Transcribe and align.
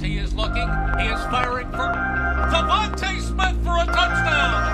He 0.00 0.16
is 0.16 0.34
looking. 0.34 0.68
He 0.98 1.08
is 1.08 1.20
firing 1.24 1.68
for 1.72 1.92
DeVonta 2.50 3.20
Smith 3.20 3.62
for 3.62 3.76
a 3.76 3.84
touchdown. 3.84 4.69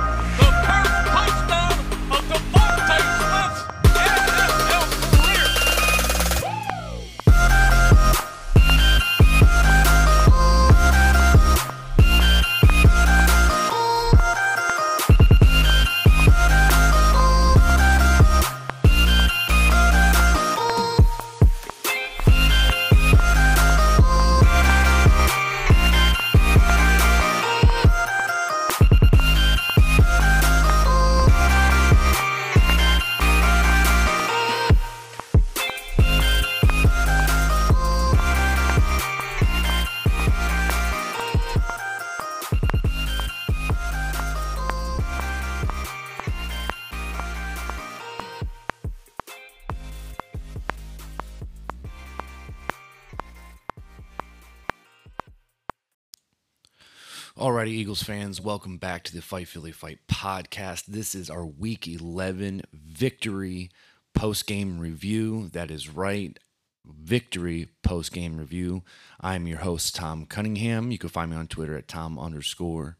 Alrighty, 57.38 57.68
Eagles 57.68 58.02
fans, 58.02 58.40
welcome 58.40 58.78
back 58.78 59.04
to 59.04 59.14
the 59.14 59.20
Fight 59.20 59.46
Philly 59.46 59.70
Fight 59.70 59.98
podcast. 60.08 60.86
This 60.86 61.14
is 61.14 61.28
our 61.28 61.44
Week 61.44 61.86
11 61.86 62.62
victory 62.72 63.70
post 64.14 64.46
game 64.46 64.78
review. 64.78 65.50
That 65.52 65.70
is 65.70 65.90
right, 65.90 66.38
victory 66.86 67.68
post 67.82 68.14
game 68.14 68.38
review. 68.38 68.84
I'm 69.20 69.46
your 69.46 69.58
host, 69.58 69.94
Tom 69.94 70.24
Cunningham. 70.24 70.90
You 70.90 70.96
can 70.96 71.10
find 71.10 71.30
me 71.30 71.36
on 71.36 71.46
Twitter 71.46 71.76
at 71.76 71.88
Tom 71.88 72.18
underscore 72.18 72.96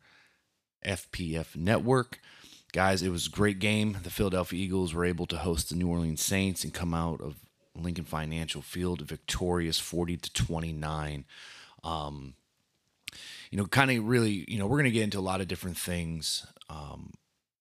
FPF 0.85 1.57
Network. 1.57 2.21
Guys, 2.75 3.03
it 3.03 3.09
was 3.09 3.29
a 3.29 3.31
great 3.31 3.59
game. 3.59 3.97
The 4.03 4.11
Philadelphia 4.11 4.63
Eagles 4.63 4.93
were 4.93 5.07
able 5.07 5.25
to 5.29 5.39
host 5.39 5.71
the 5.71 5.77
New 5.77 5.89
Orleans 5.89 6.21
Saints 6.21 6.63
and 6.63 6.75
come 6.75 6.93
out 6.93 7.23
of 7.23 7.37
Lincoln 7.75 8.05
Financial 8.05 8.61
Field 8.61 9.01
victorious 9.01 9.79
40 9.79 10.19
to 10.19 10.33
29 10.35 11.25
um, 11.83 12.35
you 13.51 13.59
know, 13.59 13.67
kind 13.67 13.91
of 13.91 14.05
really, 14.05 14.45
you 14.49 14.59
know, 14.59 14.67
we're 14.67 14.79
going 14.79 14.85
to 14.85 14.91
get 14.91 15.05
into 15.05 15.19
a 15.19 15.21
lot 15.21 15.41
of 15.41 15.49
different 15.49 15.77
things 15.77 16.47
um, 16.69 17.13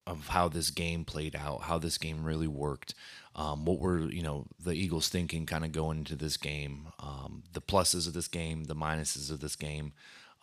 of 0.07 0.29
how 0.29 0.47
this 0.47 0.69
game 0.69 1.05
played 1.05 1.35
out, 1.35 1.63
how 1.63 1.77
this 1.77 1.97
game 1.97 2.23
really 2.23 2.47
worked, 2.47 2.93
um, 3.35 3.65
what 3.65 3.79
were, 3.79 3.99
you 3.99 4.23
know, 4.23 4.45
the 4.63 4.71
Eagles 4.71 5.09
thinking 5.09 5.45
kind 5.45 5.65
of 5.65 5.71
going 5.71 5.99
into 5.99 6.15
this 6.15 6.37
game, 6.37 6.87
um, 6.99 7.43
the 7.53 7.61
pluses 7.61 8.07
of 8.07 8.13
this 8.13 8.27
game, 8.27 8.65
the 8.65 8.75
minuses 8.75 9.31
of 9.31 9.41
this 9.41 9.55
game, 9.55 9.93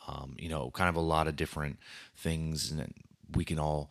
um, 0.08 0.34
you 0.38 0.48
know, 0.48 0.70
kind 0.72 0.88
of 0.88 0.96
a 0.96 1.00
lot 1.00 1.28
of 1.28 1.36
different 1.36 1.78
things 2.16 2.74
that 2.76 2.90
we 3.34 3.44
can 3.44 3.58
all 3.58 3.90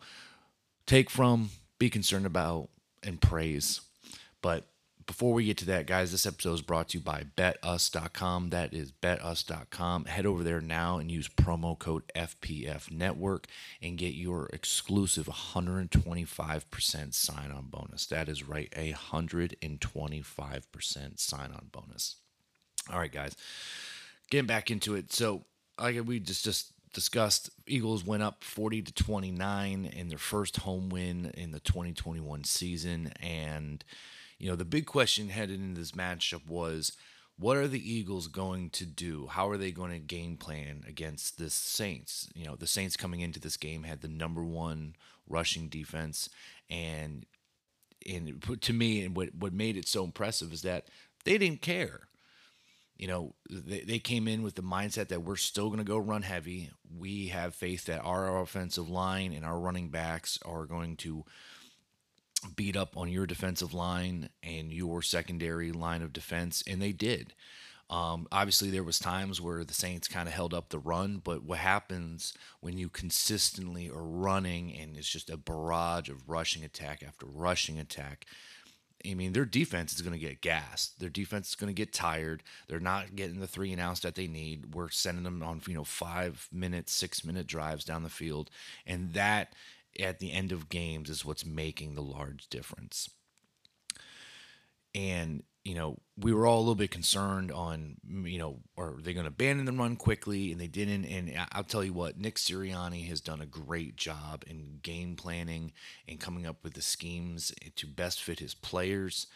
take 0.86 1.10
from, 1.10 1.50
be 1.78 1.90
concerned 1.90 2.26
about, 2.26 2.68
and 3.02 3.20
praise. 3.20 3.80
But 4.40 4.66
before 5.06 5.32
we 5.32 5.44
get 5.44 5.56
to 5.58 5.66
that, 5.66 5.86
guys, 5.86 6.10
this 6.12 6.26
episode 6.26 6.54
is 6.54 6.62
brought 6.62 6.88
to 6.90 6.98
you 6.98 7.04
by 7.04 7.24
betus.com. 7.36 8.50
That 8.50 8.74
is 8.74 8.92
betus.com. 8.92 10.04
Head 10.06 10.26
over 10.26 10.42
there 10.42 10.60
now 10.60 10.98
and 10.98 11.08
use 11.10 11.28
promo 11.28 11.78
code 11.78 12.02
FPF 12.14 12.90
Network 12.90 13.46
and 13.80 13.96
get 13.98 14.14
your 14.14 14.46
exclusive 14.52 15.26
125% 15.26 17.14
sign 17.14 17.50
on 17.50 17.68
bonus. 17.70 18.06
That 18.06 18.28
is 18.28 18.46
right, 18.46 18.72
a 18.76 18.92
125% 18.92 21.18
sign 21.18 21.52
on 21.52 21.68
bonus. 21.72 22.16
All 22.90 22.98
right, 22.98 23.12
guys, 23.12 23.36
getting 24.30 24.46
back 24.46 24.70
into 24.70 24.94
it. 24.94 25.12
So, 25.12 25.44
like 25.78 25.96
we 26.04 26.20
just 26.20 26.44
just 26.44 26.72
discussed, 26.92 27.50
Eagles 27.66 28.04
went 28.04 28.22
up 28.22 28.44
40 28.44 28.82
to 28.82 28.92
29 28.92 29.86
in 29.86 30.08
their 30.08 30.18
first 30.18 30.58
home 30.58 30.88
win 30.88 31.32
in 31.34 31.52
the 31.52 31.60
2021 31.60 32.44
season, 32.44 33.12
and 33.20 33.84
you 34.42 34.50
know 34.50 34.56
the 34.56 34.64
big 34.64 34.86
question 34.86 35.30
headed 35.30 35.60
into 35.60 35.80
this 35.80 35.92
matchup 35.92 36.46
was. 36.46 36.92
What 37.38 37.56
are 37.56 37.66
the 37.66 37.92
Eagles 37.92 38.28
going 38.28 38.68
to 38.70 38.84
do? 38.84 39.26
How 39.26 39.48
are 39.48 39.56
they 39.56 39.72
going 39.72 39.90
to 39.90 39.98
game 39.98 40.36
plan 40.36 40.84
against 40.86 41.38
the 41.38 41.48
Saints? 41.48 42.28
You 42.34 42.44
know, 42.44 42.56
the 42.56 42.66
Saints 42.66 42.94
coming 42.94 43.20
into 43.20 43.40
this 43.40 43.56
game 43.56 43.84
had 43.84 44.02
the 44.02 44.06
number 44.06 44.44
one 44.44 44.94
rushing 45.26 45.68
defense, 45.68 46.28
and 46.68 47.24
and 48.06 48.44
to 48.60 48.72
me, 48.74 49.02
and 49.02 49.16
what 49.16 49.34
what 49.34 49.54
made 49.54 49.78
it 49.78 49.88
so 49.88 50.04
impressive 50.04 50.52
is 50.52 50.60
that 50.62 50.88
they 51.24 51.38
didn't 51.38 51.62
care 51.62 52.08
you 53.02 53.08
know, 53.08 53.34
they, 53.50 53.80
they 53.80 53.98
came 53.98 54.28
in 54.28 54.44
with 54.44 54.54
the 54.54 54.62
mindset 54.62 55.08
that 55.08 55.24
we're 55.24 55.34
still 55.34 55.66
going 55.66 55.78
to 55.78 55.84
go 55.84 55.98
run 55.98 56.22
heavy. 56.22 56.70
We 56.96 57.28
have 57.28 57.52
faith 57.52 57.86
that 57.86 58.00
our 58.04 58.40
offensive 58.40 58.88
line 58.88 59.32
and 59.32 59.44
our 59.44 59.58
running 59.58 59.88
backs 59.88 60.38
are 60.44 60.66
going 60.66 60.96
to 60.98 61.24
beat 62.56 62.76
up 62.76 62.96
on 62.96 63.10
your 63.10 63.26
defensive 63.26 63.74
line 63.74 64.28
and 64.42 64.72
your 64.72 65.02
secondary 65.02 65.72
line 65.72 66.02
of 66.02 66.12
defense, 66.12 66.62
and 66.66 66.80
they 66.80 66.92
did. 66.92 67.34
Um, 67.90 68.26
obviously, 68.32 68.70
there 68.70 68.82
was 68.82 68.98
times 68.98 69.40
where 69.40 69.64
the 69.64 69.74
Saints 69.74 70.08
kind 70.08 70.26
of 70.26 70.34
held 70.34 70.54
up 70.54 70.70
the 70.70 70.78
run, 70.78 71.20
but 71.22 71.44
what 71.44 71.58
happens 71.58 72.32
when 72.60 72.78
you 72.78 72.88
consistently 72.88 73.90
are 73.90 74.02
running 74.02 74.74
and 74.74 74.96
it's 74.96 75.08
just 75.08 75.28
a 75.28 75.36
barrage 75.36 76.08
of 76.08 76.28
rushing 76.28 76.64
attack 76.64 77.02
after 77.06 77.26
rushing 77.26 77.78
attack? 77.78 78.24
I 79.04 79.14
mean, 79.14 79.32
their 79.32 79.44
defense 79.44 79.92
is 79.94 80.00
going 80.00 80.18
to 80.18 80.26
get 80.26 80.40
gassed. 80.40 81.00
Their 81.00 81.10
defense 81.10 81.50
is 81.50 81.54
going 81.54 81.68
to 81.68 81.74
get 81.74 81.92
tired. 81.92 82.42
They're 82.68 82.80
not 82.80 83.16
getting 83.16 83.40
the 83.40 83.46
three 83.46 83.72
and 83.72 83.80
outs 83.80 84.00
that 84.00 84.14
they 84.14 84.28
need. 84.28 84.74
We're 84.74 84.90
sending 84.90 85.24
them 85.24 85.42
on, 85.42 85.60
you 85.66 85.74
know, 85.74 85.84
five 85.84 86.48
minute, 86.52 86.88
six 86.88 87.24
minute 87.24 87.46
drives 87.46 87.84
down 87.84 88.04
the 88.04 88.08
field. 88.08 88.48
And 88.86 89.12
that 89.12 89.54
at 90.00 90.18
the 90.18 90.32
end 90.32 90.52
of 90.52 90.68
games 90.68 91.10
is 91.10 91.24
what's 91.24 91.44
making 91.44 91.94
the 91.94 92.02
large 92.02 92.48
difference. 92.48 93.10
And, 94.94 95.42
you 95.64 95.74
know, 95.74 95.98
we 96.18 96.32
were 96.32 96.46
all 96.46 96.58
a 96.58 96.60
little 96.60 96.74
bit 96.74 96.90
concerned 96.90 97.50
on, 97.50 97.96
you 98.06 98.38
know, 98.38 98.60
are 98.76 98.96
they 99.00 99.14
going 99.14 99.24
to 99.24 99.28
abandon 99.28 99.64
the 99.64 99.72
run 99.72 99.96
quickly? 99.96 100.52
And 100.52 100.60
they 100.60 100.66
didn't. 100.66 101.04
And 101.06 101.32
I'll 101.52 101.64
tell 101.64 101.84
you 101.84 101.92
what, 101.92 102.18
Nick 102.18 102.36
Sirianni 102.36 103.08
has 103.08 103.20
done 103.20 103.40
a 103.40 103.46
great 103.46 103.96
job 103.96 104.44
in 104.46 104.80
game 104.82 105.16
planning 105.16 105.72
and 106.06 106.20
coming 106.20 106.46
up 106.46 106.62
with 106.62 106.74
the 106.74 106.82
schemes 106.82 107.54
to 107.76 107.86
best 107.86 108.22
fit 108.22 108.40
his 108.40 108.54
players. 108.54 109.28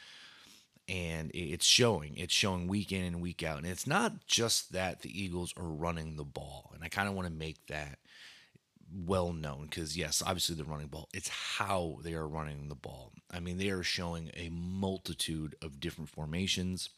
And 0.88 1.30
it's 1.34 1.66
showing. 1.66 2.16
It's 2.16 2.34
showing 2.34 2.68
week 2.68 2.92
in 2.92 3.04
and 3.04 3.20
week 3.20 3.42
out. 3.42 3.58
And 3.58 3.66
it's 3.66 3.86
not 3.86 4.26
just 4.26 4.72
that 4.72 5.00
the 5.00 5.22
Eagles 5.22 5.54
are 5.56 5.64
running 5.64 6.16
the 6.16 6.24
ball. 6.24 6.70
And 6.74 6.84
I 6.84 6.88
kind 6.88 7.08
of 7.08 7.14
want 7.14 7.26
to 7.26 7.34
make 7.34 7.66
that 7.68 7.98
well 8.92 9.32
known 9.32 9.66
because 9.68 9.96
yes, 9.96 10.22
obviously 10.24 10.54
the 10.54 10.64
running 10.64 10.88
ball. 10.88 11.08
It's 11.12 11.28
how 11.28 11.98
they 12.02 12.14
are 12.14 12.28
running 12.28 12.68
the 12.68 12.74
ball. 12.74 13.12
I 13.32 13.40
mean, 13.40 13.58
they 13.58 13.70
are 13.70 13.82
showing 13.82 14.30
a 14.34 14.50
multitude 14.50 15.54
of 15.62 15.80
different 15.80 16.10
formations, 16.10 16.90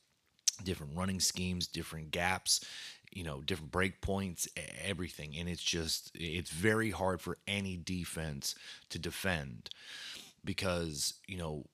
different 0.62 0.96
running 0.96 1.20
schemes, 1.20 1.66
different 1.66 2.10
gaps, 2.10 2.64
you 3.10 3.24
know, 3.24 3.40
different 3.40 3.72
break 3.72 4.00
points, 4.00 4.48
everything. 4.84 5.34
And 5.38 5.48
it's 5.48 5.62
just 5.62 6.10
it's 6.14 6.50
very 6.50 6.90
hard 6.90 7.20
for 7.20 7.38
any 7.46 7.76
defense 7.76 8.54
to 8.90 8.98
defend 8.98 9.70
because, 10.44 11.14
you 11.26 11.38
know, 11.38 11.64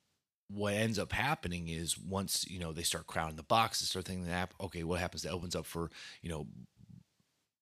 what 0.49 0.75
ends 0.75 0.99
up 0.99 1.13
happening 1.13 1.69
is 1.69 1.99
once 1.99 2.47
you 2.49 2.59
know 2.59 2.73
they 2.73 2.83
start 2.83 3.07
crowding 3.07 3.37
the 3.37 3.43
box, 3.43 3.81
they 3.81 3.87
start 3.87 4.05
thinking 4.05 4.27
that 4.27 4.53
okay, 4.61 4.85
what 4.85 5.01
happens? 5.01 5.23
That 5.23 5.33
opens 5.33 5.57
up 5.57 5.67
for 5.67 5.91
you 6.23 6.31
know 6.31 6.47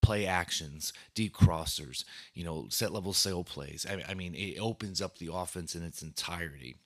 play 0.02 0.26
actions, 0.26 0.92
deep 1.14 1.34
crossers, 1.34 2.04
you 2.34 2.44
know, 2.44 2.66
set 2.68 2.92
level 2.92 3.12
sail 3.12 3.44
plays. 3.44 3.86
I, 3.88 4.04
I 4.10 4.14
mean, 4.14 4.34
it 4.34 4.58
opens 4.58 5.00
up 5.00 5.18
the 5.18 5.30
offense 5.32 5.74
in 5.74 5.82
its 5.82 6.02
entirety. 6.02 6.76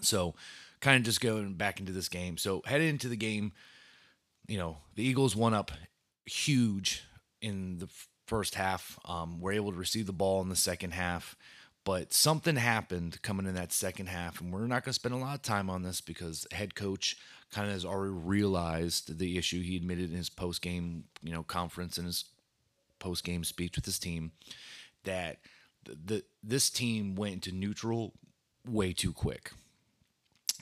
So, 0.00 0.34
kind 0.80 0.96
of 0.96 1.04
just 1.04 1.20
going 1.20 1.54
back 1.54 1.78
into 1.78 1.92
this 1.92 2.08
game. 2.08 2.36
So, 2.38 2.62
headed 2.64 2.88
into 2.88 3.08
the 3.08 3.16
game, 3.16 3.52
you 4.48 4.58
know, 4.58 4.78
the 4.96 5.04
Eagles 5.04 5.36
won 5.36 5.54
up 5.54 5.70
huge 6.24 7.04
in 7.40 7.78
the 7.78 7.88
first 8.26 8.54
half. 8.54 8.98
Um, 9.04 9.40
were 9.40 9.52
able 9.52 9.72
to 9.72 9.78
receive 9.78 10.06
the 10.06 10.12
ball 10.12 10.40
in 10.40 10.48
the 10.48 10.56
second 10.56 10.92
half. 10.92 11.36
But 11.84 12.12
something 12.12 12.56
happened 12.56 13.20
coming 13.22 13.46
in 13.46 13.54
that 13.54 13.72
second 13.72 14.06
half, 14.06 14.40
and 14.40 14.52
we're 14.52 14.66
not 14.66 14.84
going 14.84 14.92
to 14.92 15.00
spend 15.00 15.14
a 15.14 15.18
lot 15.18 15.34
of 15.34 15.42
time 15.42 15.68
on 15.68 15.82
this 15.82 16.00
because 16.00 16.46
head 16.52 16.74
coach 16.74 17.16
kind 17.50 17.66
of 17.66 17.72
has 17.72 17.84
already 17.84 18.14
realized 18.14 19.18
the 19.18 19.36
issue. 19.36 19.60
He 19.62 19.76
admitted 19.76 20.10
in 20.10 20.16
his 20.16 20.30
post 20.30 20.62
game, 20.62 21.04
you 21.22 21.32
know, 21.32 21.42
conference 21.42 21.98
and 21.98 22.06
his 22.06 22.24
post 22.98 23.24
game 23.24 23.42
speech 23.42 23.74
with 23.74 23.84
his 23.84 23.98
team 23.98 24.30
that 25.02 25.38
the, 25.84 25.98
the 26.04 26.24
this 26.42 26.70
team 26.70 27.16
went 27.16 27.34
into 27.34 27.52
neutral 27.52 28.14
way 28.66 28.92
too 28.92 29.12
quick. 29.12 29.50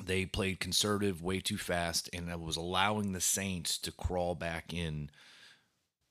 They 0.02 0.24
played 0.24 0.60
conservative 0.60 1.22
way 1.22 1.40
too 1.40 1.58
fast, 1.58 2.08
and 2.14 2.30
it 2.30 2.40
was 2.40 2.56
allowing 2.56 3.12
the 3.12 3.20
Saints 3.20 3.76
to 3.78 3.92
crawl 3.92 4.34
back 4.34 4.72
in 4.72 5.10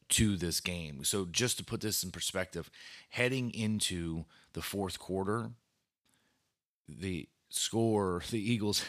to 0.09 0.35
this 0.35 0.59
game. 0.59 1.03
So 1.03 1.25
just 1.25 1.57
to 1.57 1.63
put 1.63 1.81
this 1.81 2.03
in 2.03 2.11
perspective, 2.11 2.69
heading 3.09 3.51
into 3.51 4.25
the 4.53 4.61
fourth 4.61 4.99
quarter, 4.99 5.51
the 6.87 7.27
score, 7.49 8.21
the 8.29 8.39
Eagles, 8.39 8.83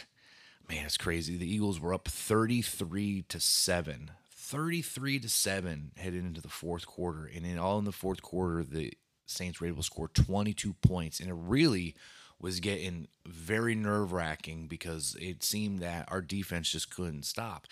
man, 0.68 0.86
it's 0.86 0.96
crazy. 0.96 1.36
The 1.36 1.52
Eagles 1.52 1.80
were 1.80 1.94
up 1.94 2.08
33 2.08 3.22
to 3.28 3.40
7. 3.40 4.10
33 4.30 5.20
to 5.20 5.28
7 5.28 5.92
headed 5.96 6.24
into 6.24 6.40
the 6.40 6.48
fourth 6.48 6.86
quarter. 6.86 7.30
And 7.32 7.46
in 7.46 7.58
all 7.58 7.78
in 7.78 7.84
the 7.84 7.92
fourth 7.92 8.22
quarter, 8.22 8.64
the 8.64 8.92
Saints 9.26 9.60
were 9.60 9.68
able 9.68 9.78
to 9.78 9.84
score 9.84 10.08
22 10.08 10.72
points. 10.74 11.20
And 11.20 11.28
it 11.28 11.36
really 11.36 11.94
was 12.40 12.58
getting 12.58 13.06
very 13.26 13.74
nerve 13.74 14.12
wracking 14.12 14.66
because 14.66 15.16
it 15.20 15.44
seemed 15.44 15.80
that 15.80 16.10
our 16.10 16.22
defense 16.22 16.70
just 16.70 16.94
couldn't 16.94 17.26
stop. 17.26 17.66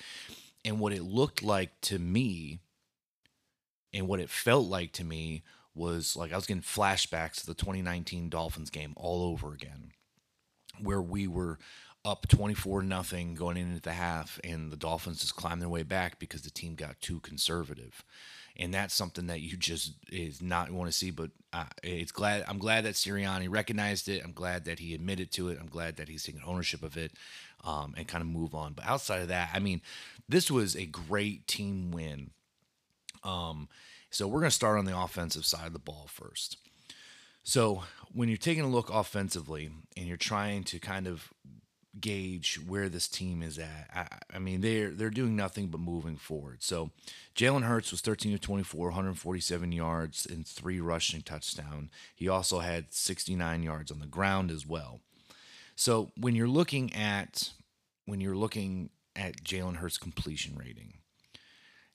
And 0.65 0.79
what 0.79 0.93
it 0.93 1.03
looked 1.03 1.43
like 1.43 1.81
to 1.83 1.99
me, 1.99 2.61
and 3.93 4.07
what 4.07 4.21
it 4.21 4.29
felt 4.29 4.67
like 4.67 4.93
to 4.93 5.05
me, 5.05 5.43
was 5.79 6.17
like 6.17 6.33
I 6.33 6.37
was 6.37 6.47
getting 6.47 6.63
flashbacks 6.63 7.41
to 7.41 7.47
the 7.47 7.55
2019 7.55 8.29
Dolphins 8.29 8.71
game 8.71 8.93
all 8.97 9.23
over 9.23 9.53
again, 9.53 9.93
where 10.81 11.03
we 11.03 11.27
were 11.27 11.59
up 12.05 12.29
24 12.29 12.83
nothing 12.83 13.35
going 13.35 13.57
into 13.57 13.81
the 13.81 13.93
half, 13.93 14.41
and 14.45 14.71
the 14.71 14.77
Dolphins 14.77 15.21
just 15.21 15.37
climbed 15.37 15.63
their 15.63 15.69
way 15.69 15.83
back 15.83 16.19
because 16.19 16.43
the 16.43 16.51
team 16.51 16.75
got 16.75 17.01
too 17.01 17.21
conservative 17.21 18.05
and 18.59 18.75
that's 18.75 18.95
something 18.95 19.29
that 19.29 19.41
you 19.41 19.57
just 19.57 19.93
is 20.11 20.43
not 20.43 20.71
want 20.71 20.91
to 20.91 20.97
see. 20.97 21.11
But 21.11 21.31
uh, 21.53 21.65
it's 21.83 22.13
glad 22.13 22.45
I'm 22.49 22.59
glad 22.59 22.85
that 22.85 22.95
Sirianni 22.95 23.49
recognized 23.49 24.09
it. 24.09 24.23
I'm 24.25 24.33
glad 24.33 24.65
that 24.65 24.81
he 24.81 24.95
admitted 24.95 25.31
to 25.33 25.49
it. 25.49 25.59
I'm 25.61 25.69
glad 25.69 25.97
that 25.97 26.09
he's 26.09 26.25
taking 26.25 26.43
ownership 26.45 26.83
of 26.83 26.97
it 26.97 27.13
um, 27.65 27.95
and 27.97 28.09
kind 28.09 28.23
of 28.23 28.29
move 28.29 28.55
on. 28.55 28.73
But 28.73 28.87
outside 28.87 29.23
of 29.23 29.29
that, 29.29 29.51
I 29.55 29.61
mean, 29.61 29.81
this 30.29 30.51
was 30.51 30.75
a 30.75 30.87
great 30.87 31.47
team 31.47 31.93
win. 31.93 32.31
Um, 33.23 33.69
so 34.11 34.27
we're 34.27 34.41
going 34.41 34.51
to 34.51 34.55
start 34.55 34.79
on 34.79 34.85
the 34.85 34.99
offensive 34.99 35.45
side 35.45 35.67
of 35.67 35.73
the 35.73 35.79
ball 35.79 36.07
first. 36.09 36.57
So 37.43 37.85
when 38.13 38.29
you're 38.29 38.39
taking 38.39 38.65
a 38.65 38.69
look 38.69 38.91
offensively 38.91 39.71
and 39.97 40.07
you're 40.07 40.17
trying 40.17 40.65
to 40.65 40.79
kind 40.79 41.07
of 41.07 41.33
gauge 42.01 42.61
where 42.67 42.89
this 42.89 43.09
team 43.09 43.43
is 43.43 43.59
at. 43.59 43.91
I, 43.95 44.37
I, 44.37 44.39
mean, 44.39 44.61
they're 44.61 44.91
they're 44.91 45.11
doing 45.11 45.37
nothing 45.37 45.69
but 45.69 45.81
moving 45.81 46.17
forward. 46.17 46.63
So, 46.63 46.91
Jalen 47.35 47.63
Hurts 47.63 47.91
was 47.91 48.01
13 48.01 48.35
of 48.35 48.41
24, 48.41 48.89
147 48.89 49.73
yards 49.73 50.27
and 50.27 50.47
three 50.47 50.81
rushing 50.81 51.23
touchdown. 51.23 51.91
He 52.15 52.29
also 52.29 52.61
had 52.61 52.93
69 52.93 53.63
yards 53.63 53.91
on 53.91 54.01
the 54.01 54.07
ground 54.07 54.51
as 54.51 54.67
well. 54.67 55.01
So, 55.77 56.11
when 56.17 56.35
you're 56.35 56.49
looking 56.49 56.95
at 56.95 57.51
when 58.05 58.21
you're 58.21 58.37
looking 58.37 58.91
at 59.15 59.43
Jalen 59.43 59.77
Hurts 59.77 59.99
completion 59.99 60.57
rating, 60.57 60.95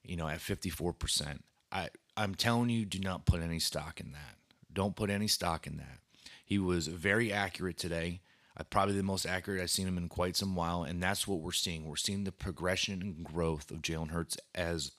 you 0.02 0.16
know, 0.16 0.28
at 0.28 0.38
54%, 0.38 1.40
I 1.72 1.88
I'm 2.16 2.34
telling 2.34 2.70
you, 2.70 2.84
do 2.84 2.98
not 2.98 3.26
put 3.26 3.42
any 3.42 3.58
stock 3.58 4.00
in 4.00 4.12
that. 4.12 4.36
Don't 4.72 4.96
put 4.96 5.10
any 5.10 5.28
stock 5.28 5.66
in 5.66 5.76
that. 5.78 5.98
He 6.44 6.58
was 6.58 6.88
very 6.88 7.32
accurate 7.32 7.78
today. 7.78 8.20
Uh, 8.56 8.64
probably 8.64 8.94
the 8.94 9.02
most 9.02 9.26
accurate 9.26 9.60
I've 9.60 9.70
seen 9.70 9.88
him 9.88 9.98
in 9.98 10.08
quite 10.08 10.36
some 10.36 10.54
while, 10.54 10.84
and 10.84 11.02
that's 11.02 11.26
what 11.26 11.40
we're 11.40 11.52
seeing. 11.52 11.88
We're 11.88 11.96
seeing 11.96 12.24
the 12.24 12.32
progression 12.32 13.02
and 13.02 13.24
growth 13.24 13.70
of 13.70 13.82
Jalen 13.82 14.10
Hurts 14.10 14.36
as 14.54 14.92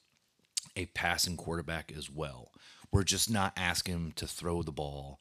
a 0.76 0.88
passing 0.88 1.38
quarterback 1.38 1.92
as 1.96 2.10
well. 2.10 2.52
We're 2.92 3.04
just 3.04 3.30
not 3.30 3.54
asking 3.56 3.94
him 3.94 4.12
to 4.18 4.28
throw 4.28 4.62
the 4.62 4.72
ball 4.72 5.20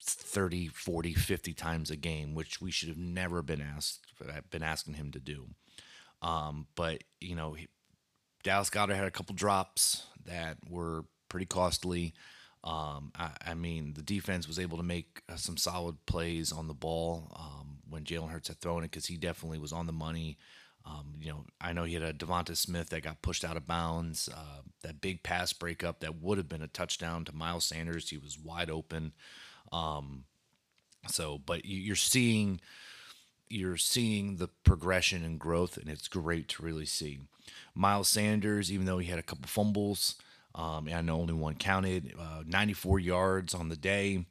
30, 0.00 0.68
40, 0.68 1.14
50 1.14 1.52
times 1.52 1.90
a 1.90 1.96
game, 1.96 2.34
which 2.34 2.60
we 2.60 2.70
should 2.70 2.88
have 2.88 2.98
never 2.98 3.42
been 3.42 3.60
asked 3.60 4.00
been 4.50 4.62
asking 4.62 4.94
him 4.94 5.10
to 5.12 5.18
do. 5.18 5.48
Um, 6.22 6.68
but 6.74 7.04
you 7.20 7.34
know, 7.34 7.56
Dallas 8.46 8.70
Goedert 8.70 8.94
had 8.94 9.08
a 9.08 9.10
couple 9.10 9.34
drops 9.34 10.06
that 10.24 10.58
were 10.70 11.04
pretty 11.28 11.46
costly. 11.46 12.14
Um, 12.62 13.10
I, 13.18 13.30
I, 13.44 13.54
mean, 13.54 13.94
the 13.94 14.02
defense 14.02 14.46
was 14.46 14.60
able 14.60 14.76
to 14.76 14.84
make 14.84 15.20
uh, 15.28 15.34
some 15.34 15.56
solid 15.56 15.96
plays 16.06 16.52
on 16.52 16.68
the 16.68 16.74
ball 16.74 17.32
um, 17.34 17.78
when 17.90 18.04
Jalen 18.04 18.30
Hurts 18.30 18.46
had 18.46 18.58
thrown 18.58 18.84
it 18.84 18.92
because 18.92 19.06
he 19.06 19.16
definitely 19.16 19.58
was 19.58 19.72
on 19.72 19.86
the 19.86 19.92
money. 19.92 20.38
Um, 20.84 21.14
you 21.20 21.30
know, 21.30 21.44
I 21.60 21.72
know 21.72 21.82
he 21.82 21.94
had 21.94 22.04
a 22.04 22.12
Devonta 22.12 22.56
Smith 22.56 22.90
that 22.90 23.02
got 23.02 23.20
pushed 23.20 23.44
out 23.44 23.56
of 23.56 23.66
bounds. 23.66 24.28
Uh, 24.32 24.62
that 24.84 25.00
big 25.00 25.24
pass 25.24 25.52
breakup 25.52 25.98
that 25.98 26.22
would 26.22 26.38
have 26.38 26.48
been 26.48 26.62
a 26.62 26.68
touchdown 26.68 27.24
to 27.24 27.34
Miles 27.34 27.64
Sanders. 27.64 28.10
He 28.10 28.16
was 28.16 28.38
wide 28.38 28.70
open. 28.70 29.12
Um, 29.72 30.22
so, 31.08 31.38
but 31.44 31.64
you're 31.64 31.96
seeing 31.96 32.60
you're 33.48 33.76
seeing 33.76 34.36
the 34.36 34.48
progression 34.64 35.24
and 35.24 35.38
growth, 35.38 35.76
and 35.76 35.88
it's 35.88 36.08
great 36.08 36.48
to 36.48 36.62
really 36.62 36.86
see. 36.86 37.20
Miles 37.74 38.08
Sanders, 38.08 38.72
even 38.72 38.86
though 38.86 38.98
he 38.98 39.08
had 39.08 39.18
a 39.18 39.22
couple 39.22 39.46
fumbles, 39.46 40.16
um, 40.54 40.88
and 40.88 41.10
only 41.10 41.34
one 41.34 41.54
counted. 41.54 42.14
Uh, 42.18 42.42
94 42.46 42.98
yards 42.98 43.54
on 43.54 43.68
the 43.68 43.76
day. 43.76 44.24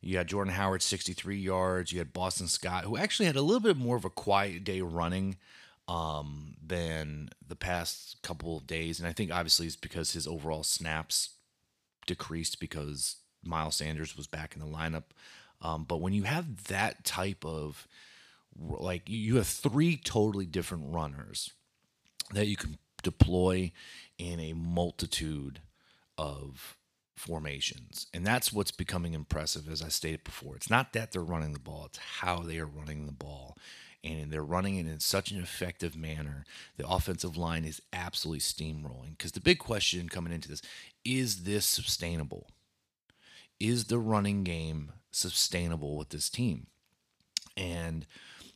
You 0.00 0.16
had 0.16 0.28
Jordan 0.28 0.54
Howard, 0.54 0.82
63 0.82 1.36
yards. 1.36 1.92
You 1.92 1.98
had 1.98 2.12
Boston 2.12 2.46
Scott, 2.46 2.84
who 2.84 2.96
actually 2.96 3.26
had 3.26 3.36
a 3.36 3.42
little 3.42 3.60
bit 3.60 3.76
more 3.76 3.96
of 3.96 4.04
a 4.04 4.10
quiet 4.10 4.62
day 4.62 4.80
running 4.80 5.36
um, 5.88 6.54
than 6.64 7.30
the 7.46 7.56
past 7.56 8.22
couple 8.22 8.56
of 8.56 8.66
days. 8.66 9.00
And 9.00 9.08
I 9.08 9.12
think 9.12 9.32
obviously 9.32 9.66
it's 9.66 9.74
because 9.74 10.12
his 10.12 10.26
overall 10.26 10.62
snaps 10.62 11.30
decreased 12.06 12.60
because 12.60 13.16
Miles 13.44 13.76
Sanders 13.76 14.16
was 14.16 14.28
back 14.28 14.54
in 14.54 14.60
the 14.60 14.66
lineup. 14.66 15.04
Um, 15.60 15.84
but 15.84 16.00
when 16.00 16.12
you 16.12 16.22
have 16.22 16.64
that 16.64 17.04
type 17.04 17.44
of, 17.44 17.88
like, 18.58 19.02
you 19.06 19.36
have 19.36 19.46
three 19.46 19.96
totally 19.96 20.46
different 20.46 20.92
runners 20.92 21.52
that 22.32 22.46
you 22.46 22.56
can 22.56 22.78
deploy 23.02 23.72
in 24.18 24.40
a 24.40 24.52
multitude 24.52 25.60
of 26.16 26.76
formations. 27.16 28.06
And 28.12 28.26
that's 28.26 28.52
what's 28.52 28.70
becoming 28.70 29.14
impressive, 29.14 29.68
as 29.68 29.82
I 29.82 29.88
stated 29.88 30.24
before. 30.24 30.56
It's 30.56 30.70
not 30.70 30.92
that 30.92 31.12
they're 31.12 31.22
running 31.22 31.52
the 31.52 31.58
ball, 31.58 31.86
it's 31.86 31.98
how 31.98 32.40
they 32.40 32.58
are 32.58 32.66
running 32.66 33.06
the 33.06 33.12
ball. 33.12 33.56
And 34.04 34.30
they're 34.30 34.44
running 34.44 34.76
it 34.76 34.86
in 34.86 35.00
such 35.00 35.32
an 35.32 35.42
effective 35.42 35.96
manner. 35.96 36.44
The 36.76 36.86
offensive 36.86 37.36
line 37.36 37.64
is 37.64 37.82
absolutely 37.92 38.40
steamrolling. 38.40 39.18
Because 39.18 39.32
the 39.32 39.40
big 39.40 39.58
question 39.58 40.08
coming 40.08 40.32
into 40.32 40.48
this 40.48 40.62
is 41.04 41.42
this 41.42 41.66
sustainable? 41.66 42.46
Is 43.58 43.86
the 43.86 43.98
running 43.98 44.44
game 44.44 44.92
sustainable 45.10 45.96
with 45.96 46.10
this 46.10 46.30
team? 46.30 46.68
And 47.56 48.06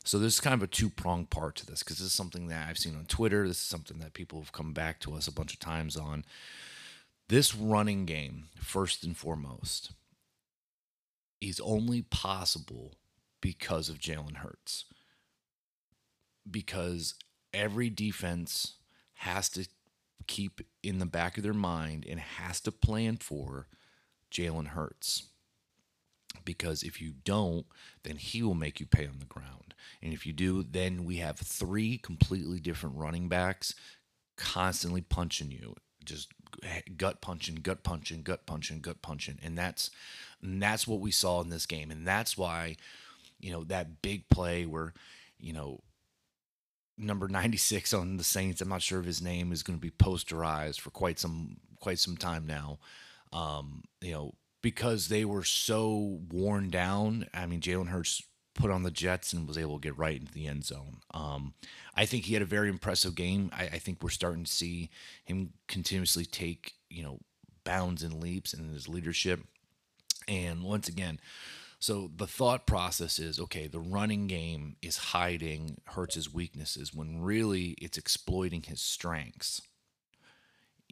so 0.04 0.19
there's 0.19 0.40
kind 0.40 0.54
of 0.54 0.62
a 0.62 0.66
two 0.66 0.90
pronged 0.90 1.31
part 1.31 1.56
to 1.56 1.66
this 1.66 1.82
because 1.82 1.99
this 1.99 2.08
is 2.08 2.12
something 2.12 2.49
that 2.49 2.69
I've 2.69 2.78
seen 2.78 2.96
on 2.96 3.04
Twitter. 3.04 3.46
This 3.46 3.59
is 3.59 3.62
something 3.62 3.99
that 3.99 4.14
people 4.14 4.40
have 4.40 4.52
come 4.52 4.73
back 4.73 5.00
to 5.00 5.14
us 5.14 5.28
a 5.28 5.32
bunch 5.32 5.52
of 5.52 5.61
times 5.61 5.97
on. 5.97 6.25
This 7.28 7.54
running 7.54 8.04
game, 8.04 8.49
first 8.56 9.04
and 9.04 9.16
foremost, 9.16 9.92
is 11.40 11.61
only 11.61 12.02
possible 12.02 12.94
because 13.40 13.88
of 13.88 13.99
Jalen 13.99 14.38
Hurts. 14.38 14.85
Because 16.50 17.14
every 17.54 17.88
defense 17.88 18.75
has 19.14 19.49
to 19.50 19.66
keep 20.26 20.61
in 20.82 20.99
the 20.99 21.06
back 21.06 21.37
of 21.37 21.44
their 21.44 21.54
mind 21.54 22.06
and 22.09 22.18
has 22.18 22.61
to 22.62 22.73
plan 22.73 23.16
for 23.16 23.66
Jalen 24.30 24.68
Hurts. 24.68 25.28
Because 26.44 26.82
if 26.82 27.00
you 27.00 27.12
don't, 27.24 27.66
then 28.02 28.16
he 28.16 28.42
will 28.42 28.54
make 28.54 28.80
you 28.80 28.86
pay 28.86 29.06
on 29.06 29.18
the 29.18 29.26
ground. 29.26 29.74
And 30.02 30.12
if 30.12 30.26
you 30.26 30.32
do, 30.32 30.62
then 30.62 31.04
we 31.04 31.16
have 31.16 31.38
three 31.38 31.98
completely 31.98 32.58
different 32.60 32.96
running 32.96 33.28
backs 33.28 33.74
constantly 34.36 35.00
punching 35.00 35.50
you, 35.50 35.74
just 36.04 36.28
gut 36.96 37.20
punching, 37.20 37.56
gut 37.56 37.82
punching, 37.82 38.22
gut 38.22 38.46
punching, 38.46 38.80
gut 38.80 39.02
punching, 39.02 39.38
and 39.42 39.56
that's 39.56 39.90
and 40.42 40.62
that's 40.62 40.86
what 40.86 41.00
we 41.00 41.10
saw 41.10 41.40
in 41.40 41.48
this 41.48 41.66
game, 41.66 41.90
and 41.90 42.06
that's 42.06 42.36
why, 42.36 42.76
you 43.40 43.52
know, 43.52 43.64
that 43.64 44.02
big 44.02 44.28
play 44.28 44.66
where, 44.66 44.92
you 45.38 45.52
know, 45.52 45.80
number 46.98 47.28
96 47.28 47.92
on 47.94 48.16
the 48.16 48.24
Saints, 48.24 48.60
I'm 48.60 48.68
not 48.68 48.82
sure 48.82 49.00
if 49.00 49.06
his 49.06 49.22
name 49.22 49.52
is 49.52 49.62
going 49.62 49.78
to 49.78 49.80
be 49.80 49.90
posterized 49.90 50.80
for 50.80 50.90
quite 50.90 51.18
some 51.18 51.58
quite 51.80 51.98
some 51.98 52.16
time 52.16 52.46
now. 52.46 52.78
Um, 53.32 53.82
you 54.00 54.12
know, 54.12 54.34
because 54.62 55.09
they 55.09 55.25
were 55.25 55.45
so 55.45 56.21
worn 56.31 56.71
down. 56.71 57.26
I 57.35 57.47
mean, 57.47 57.61
Jalen 57.61 57.88
Hurts 57.88 58.23
put 58.54 58.71
on 58.71 58.83
the 58.83 58.90
Jets 58.90 59.33
and 59.33 59.49
was 59.49 59.59
able 59.59 59.78
to 59.78 59.83
get 59.83 59.99
right 59.99 60.21
into 60.21 60.33
the 60.33 60.47
end 60.47 60.64
zone. 60.64 60.99
Um, 61.12 61.54
I 61.95 62.07
think 62.07 62.25
he 62.25 62.35
had 62.35 62.42
a 62.42 62.47
very 62.47 62.69
impressive 62.69 63.14
game. 63.14 63.50
I, 63.52 63.64
I, 63.64 63.78
think 63.78 64.02
we're 64.02 64.11
starting 64.11 64.45
to 64.45 64.52
see 64.52 64.90
him 65.25 65.54
continuously 65.69 66.25
take 66.25 66.75
you 66.90 67.02
know 67.02 67.21
bounds 67.64 68.02
and 68.02 68.23
leaps 68.23 68.52
in 68.52 68.69
his 68.69 68.88
leadership. 68.88 69.40
And 70.28 70.62
once 70.62 70.88
again, 70.88 71.19
so 71.78 72.11
the 72.14 72.26
thought 72.26 72.66
process 72.66 73.19
is 73.19 73.40
okay. 73.40 73.66
The 73.66 73.81
running 73.81 74.26
game 74.26 74.76
is 74.83 74.97
hiding 74.97 75.81
Hurts' 75.87 76.33
weaknesses 76.33 76.95
when 76.95 77.21
really 77.21 77.75
it's 77.81 77.99
exploiting 77.99 78.62
his 78.62 78.81
strengths 78.81 79.62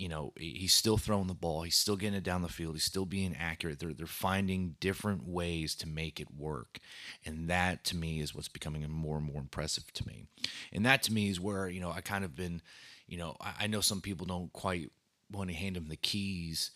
you 0.00 0.08
know, 0.08 0.32
he's 0.38 0.72
still 0.72 0.96
throwing 0.96 1.26
the 1.26 1.34
ball. 1.34 1.62
He's 1.62 1.76
still 1.76 1.96
getting 1.96 2.16
it 2.16 2.24
down 2.24 2.40
the 2.40 2.48
field. 2.48 2.74
He's 2.74 2.84
still 2.84 3.04
being 3.04 3.36
accurate. 3.38 3.78
They're, 3.78 3.92
they're 3.92 4.06
finding 4.06 4.76
different 4.80 5.28
ways 5.28 5.74
to 5.74 5.86
make 5.86 6.18
it 6.18 6.28
work. 6.34 6.78
And 7.26 7.50
that 7.50 7.84
to 7.84 7.96
me 7.96 8.20
is 8.20 8.34
what's 8.34 8.48
becoming 8.48 8.90
more 8.90 9.18
and 9.18 9.26
more 9.26 9.40
impressive 9.40 9.92
to 9.92 10.06
me. 10.06 10.24
And 10.72 10.86
that 10.86 11.02
to 11.02 11.12
me 11.12 11.28
is 11.28 11.38
where, 11.38 11.68
you 11.68 11.82
know, 11.82 11.92
I 11.92 12.00
kind 12.00 12.24
of 12.24 12.34
been, 12.34 12.62
you 13.06 13.18
know, 13.18 13.36
I, 13.42 13.52
I 13.60 13.66
know 13.66 13.82
some 13.82 14.00
people 14.00 14.26
don't 14.26 14.50
quite 14.54 14.90
want 15.30 15.50
to 15.50 15.54
hand 15.54 15.76
him 15.76 15.88
the 15.88 15.96
keys 15.96 16.70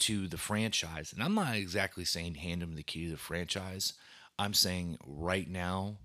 to 0.00 0.26
the 0.26 0.38
franchise. 0.38 1.12
And 1.12 1.22
I'm 1.22 1.36
not 1.36 1.54
exactly 1.54 2.04
saying 2.04 2.34
hand 2.34 2.64
him 2.64 2.74
the 2.74 2.82
key 2.82 3.04
to 3.04 3.12
the 3.12 3.16
franchise. 3.16 3.92
I'm 4.40 4.54
saying 4.54 4.98
right 5.06 5.48
now, 5.48 5.98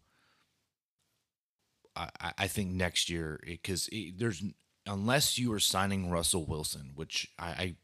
I, 1.96 2.34
I 2.38 2.48
think 2.48 2.70
next 2.70 3.10
year, 3.10 3.40
because 3.44 3.90
there's, 4.16 4.44
unless 4.86 5.38
you 5.38 5.52
are 5.54 5.60
signing 5.60 6.10
Russell 6.10 6.46
Wilson, 6.46 6.92
which 6.96 7.32
I, 7.40 7.48
I 7.48 7.76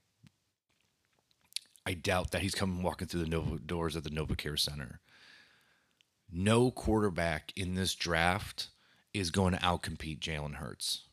I 1.86 1.94
doubt 1.96 2.32
that 2.32 2.42
he's 2.42 2.54
coming 2.54 2.84
walking 2.84 3.08
through 3.08 3.24
the 3.24 3.30
Nova 3.30 3.58
doors 3.58 3.96
at 3.96 4.04
the 4.04 4.10
NovaCare 4.12 4.60
Center. 4.60 5.00
No 6.32 6.72
quarterback 6.72 7.52
in 7.56 7.74
this 7.74 7.96
draft 7.96 8.70
is 9.14 9.32
going 9.32 9.54
to 9.54 9.60
outcompete 9.60 10.20
Jalen 10.20 10.56
Hurts. 10.56 11.04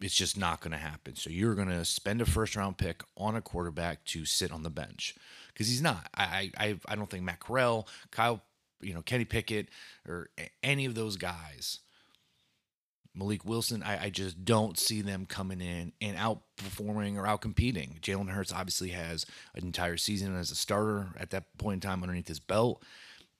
It's 0.00 0.14
just 0.14 0.36
not 0.36 0.60
going 0.60 0.72
to 0.72 0.78
happen. 0.78 1.14
So 1.14 1.30
you're 1.30 1.54
going 1.54 1.68
to 1.68 1.84
spend 1.84 2.20
a 2.20 2.26
first 2.26 2.56
round 2.56 2.76
pick 2.76 3.02
on 3.16 3.36
a 3.36 3.40
quarterback 3.40 4.04
to 4.06 4.24
sit 4.24 4.50
on 4.50 4.64
the 4.64 4.70
bench 4.70 5.14
because 5.52 5.68
he's 5.68 5.82
not. 5.82 6.08
I 6.14 6.50
I 6.58 6.78
I 6.88 6.96
don't 6.96 7.08
think 7.08 7.22
Matt 7.22 7.40
Corral, 7.40 7.86
Kyle, 8.10 8.42
you 8.80 8.94
know 8.94 9.02
Kenny 9.02 9.24
Pickett, 9.24 9.68
or 10.06 10.30
any 10.62 10.84
of 10.86 10.96
those 10.96 11.16
guys. 11.16 11.78
Malik 13.14 13.44
Willis, 13.44 13.72
I, 13.72 14.04
I 14.04 14.10
just 14.10 14.44
don't 14.44 14.78
see 14.78 15.02
them 15.02 15.26
coming 15.26 15.60
in 15.60 15.92
and 16.00 16.16
outperforming 16.16 17.16
or 17.16 17.24
outcompeting. 17.24 18.00
Jalen 18.00 18.30
Hurts 18.30 18.52
obviously 18.52 18.90
has 18.90 19.26
an 19.54 19.64
entire 19.64 19.98
season 19.98 20.34
as 20.36 20.50
a 20.50 20.54
starter 20.54 21.08
at 21.18 21.30
that 21.30 21.56
point 21.58 21.84
in 21.84 21.88
time 21.88 22.02
underneath 22.02 22.28
his 22.28 22.40
belt, 22.40 22.82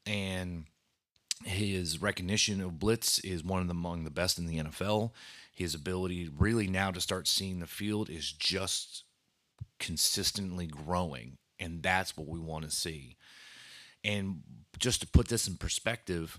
and 0.07 0.65
his 1.45 2.03
recognition 2.03 2.61
of 2.61 2.79
blitz 2.79 3.19
is 3.21 3.43
one 3.43 3.63
of 3.63 3.67
the, 3.67 3.73
among 3.73 4.05
the 4.05 4.11
best 4.11 4.39
in 4.39 4.47
the 4.47 4.59
NFL. 4.59 5.13
His 5.55 5.75
ability 5.75 6.29
really 6.37 6.67
now 6.67 6.91
to 6.91 7.01
start 7.01 7.27
seeing 7.27 7.61
the 7.61 7.67
field 7.67 8.11
is 8.11 8.31
just 8.31 9.05
consistently 9.79 10.67
growing, 10.67 11.39
and 11.59 11.83
that's 11.83 12.17
what 12.17 12.29
we 12.29 12.39
want 12.39 12.65
to 12.65 12.71
see. 12.71 13.17
And 14.05 14.43
just 14.79 15.01
to 15.01 15.07
put 15.07 15.29
this 15.29 15.47
in 15.47 15.57
perspective, 15.57 16.39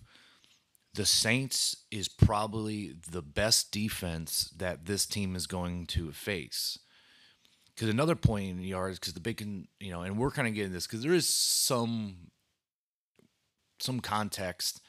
the 0.93 1.05
Saints 1.05 1.75
is 1.89 2.07
probably 2.07 2.95
the 3.09 3.21
best 3.21 3.71
defense 3.71 4.53
that 4.55 4.85
this 4.85 5.05
team 5.05 5.35
is 5.35 5.47
going 5.47 5.87
to 5.87 6.11
face. 6.11 6.77
Because 7.73 7.89
another 7.89 8.15
point 8.15 8.51
in 8.51 8.61
yards, 8.61 8.99
because 8.99 9.13
the 9.13 9.19
big, 9.19 9.41
you 9.79 9.91
know, 9.91 10.03
and 10.03 10.17
we're 10.17 10.29
kind 10.29 10.47
of 10.47 10.53
getting 10.53 10.71
this 10.71 10.85
because 10.85 11.01
there 11.01 11.13
is 11.13 11.27
some 11.27 12.29
some 13.79 13.99
context, 13.99 14.81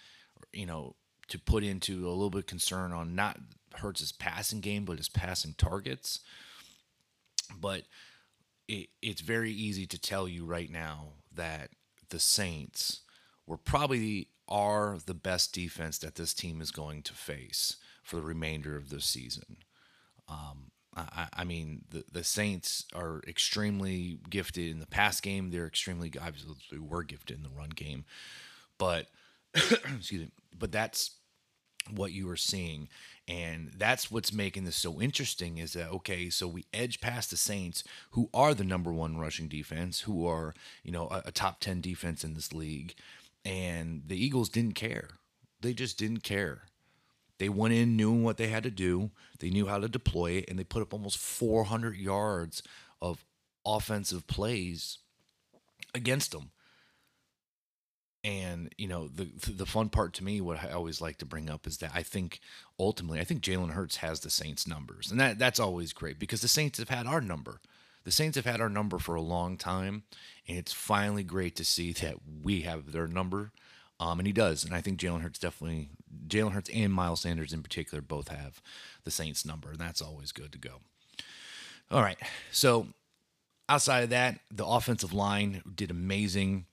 you 0.53 0.67
know, 0.67 0.95
to 1.29 1.39
put 1.39 1.65
into 1.65 2.07
a 2.07 2.11
little 2.11 2.31
bit 2.31 2.41
of 2.41 2.47
concern 2.47 2.93
on 2.93 3.15
not 3.15 3.39
Hurts' 3.77 4.13
passing 4.13 4.61
game, 4.61 4.85
but 4.85 4.99
his 4.99 5.09
passing 5.09 5.55
targets. 5.57 6.21
But 7.59 7.85
it, 8.69 8.89
it's 9.01 9.23
very 9.23 9.53
easy 9.53 9.87
to 9.87 9.99
tell 9.99 10.29
you 10.29 10.45
right 10.45 10.71
now 10.71 11.15
that 11.35 11.71
the 12.11 12.21
Saints 12.21 13.01
were 13.47 13.57
probably 13.57 14.29
are 14.49 14.99
the 15.07 15.15
best 15.15 15.53
defense 15.53 15.99
that 15.99 16.17
this 16.17 16.35
team 16.35 16.61
is 16.61 16.71
going 16.71 17.03
to 17.03 17.15
face 17.15 17.77
for 18.03 18.17
the 18.17 18.23
remainder 18.23 18.77
of 18.77 18.91
the 18.91 19.01
season. 19.01 19.57
Um, 20.29 20.71
I, 20.97 21.29
I, 21.33 21.45
mean, 21.45 21.85
the, 21.91 22.05
the 22.11 22.25
Saints 22.25 22.85
are 22.95 23.21
extremely 23.27 24.19
gifted 24.29 24.71
in 24.71 24.81
the 24.81 24.87
pass 24.87 25.21
game. 25.21 25.51
They're 25.51 25.67
extremely 25.67 26.13
obviously 26.21 26.79
were 26.79 27.03
gifted 27.03 27.37
in 27.37 27.43
the 27.43 27.49
run 27.49 27.71
game, 27.71 28.05
but 28.79 29.07
excuse 29.55 30.23
me. 30.23 30.31
But 30.57 30.71
that's 30.71 31.13
what 31.91 32.13
you 32.13 32.31
are 32.31 32.37
seeing, 32.37 32.89
and 33.27 33.73
that's 33.77 34.11
what's 34.11 34.33
making 34.33 34.65
this 34.65 34.77
so 34.77 35.01
interesting. 35.01 35.59
Is 35.59 35.73
that 35.73 35.91
okay? 35.91 36.31
So 36.31 36.47
we 36.47 36.65
edge 36.73 37.01
past 37.01 37.31
the 37.31 37.37
Saints, 37.37 37.83
who 38.11 38.31
are 38.33 38.55
the 38.55 38.65
number 38.65 38.93
one 38.93 39.19
rushing 39.19 39.49
defense, 39.49 40.03
who 40.03 40.27
are 40.29 40.55
you 40.85 40.93
know 40.93 41.09
a, 41.09 41.25
a 41.27 41.33
top 41.33 41.59
ten 41.59 41.81
defense 41.81 42.23
in 42.23 42.35
this 42.35 42.53
league 42.53 42.95
and 43.45 44.03
the 44.07 44.23
Eagles 44.23 44.49
didn't 44.49 44.75
care. 44.75 45.11
They 45.61 45.75
just 45.75 45.99
didn't 45.99 46.23
care. 46.23 46.63
They 47.39 47.49
went 47.49 47.75
in 47.75 47.97
knowing 47.97 48.23
what 48.23 48.37
they 48.37 48.49
had 48.49 48.63
to 48.63 48.71
do. 48.71 49.11
They 49.41 49.51
knew 49.51 49.67
how 49.67 49.79
to 49.79 49.89
deploy 49.89 50.33
it, 50.33 50.45
and 50.49 50.59
they 50.59 50.65
put 50.65 50.83
up 50.83 50.93
almost 50.93 51.19
400 51.19 51.97
yards 51.97 52.63
of 53.03 53.25
offensive 53.67 54.27
plays 54.27 54.99
against 55.95 56.33
them. 56.33 56.51
And 58.23 58.73
you 58.79 58.89
know 58.89 59.09
the 59.09 59.25
the 59.51 59.67
fun 59.67 59.91
part 59.91 60.15
to 60.15 60.25
me, 60.25 60.41
what 60.41 60.65
I 60.65 60.71
always 60.71 61.03
like 61.03 61.19
to 61.19 61.27
bring 61.27 61.51
up 61.51 61.67
is 61.67 61.77
that 61.79 61.91
I 61.95 62.03
think 62.03 62.41
ultimately, 62.79 63.21
I 63.21 63.25
think 63.25 63.43
Jalen 63.43 63.73
Hurts 63.73 63.97
has 63.97 64.21
the 64.21 64.31
Saints' 64.31 64.67
numbers, 64.67 65.11
and 65.11 65.21
that 65.21 65.39
that's 65.39 65.61
always 65.61 65.93
great 65.93 66.19
because 66.19 66.41
the 66.41 66.49
Saints 66.49 66.79
have 66.79 66.89
had 66.89 67.07
our 67.07 67.21
number. 67.21 67.61
The 68.05 68.13
Saints 68.13 68.37
have 68.37 68.45
had 68.45 68.61
our 68.61 68.69
number 68.69 68.99
for 68.99 69.15
a 69.15 69.23
long 69.23 69.57
time, 69.57 70.05
and 70.47 70.59
it's 70.59 70.73
finally 70.73 71.25
great 71.25 71.57
to 71.57 71.65
see 71.65 71.93
that 71.93 72.17
we 72.43 72.63
have 72.63 72.93
their 72.93 73.07
number. 73.07 73.53
Um, 73.99 74.19
and 74.19 74.27
he 74.27 74.33
does, 74.33 74.65
and 74.65 74.75
I 74.75 74.81
think 74.81 75.01
Jalen 75.01 75.23
Hurts 75.23 75.39
definitely, 75.39 75.89
Jalen 76.27 76.53
Hurts 76.53 76.71
and 76.71 76.93
Miles 76.93 77.21
Sanders 77.21 77.53
in 77.53 77.63
particular, 77.63 78.03
both 78.03 78.29
have 78.29 78.61
the 79.05 79.11
Saints 79.11 79.47
number, 79.47 79.71
and 79.71 79.79
that's 79.79 80.03
always 80.03 80.33
good 80.33 80.53
to 80.53 80.59
go. 80.59 80.81
All 81.91 82.03
right, 82.03 82.19
so 82.51 82.89
outside 83.69 84.05
of 84.05 84.11
that, 84.11 84.41
the 84.51 84.67
offensive 84.67 85.13
line 85.13 85.63
did 85.75 85.91
amazing. 85.91 86.67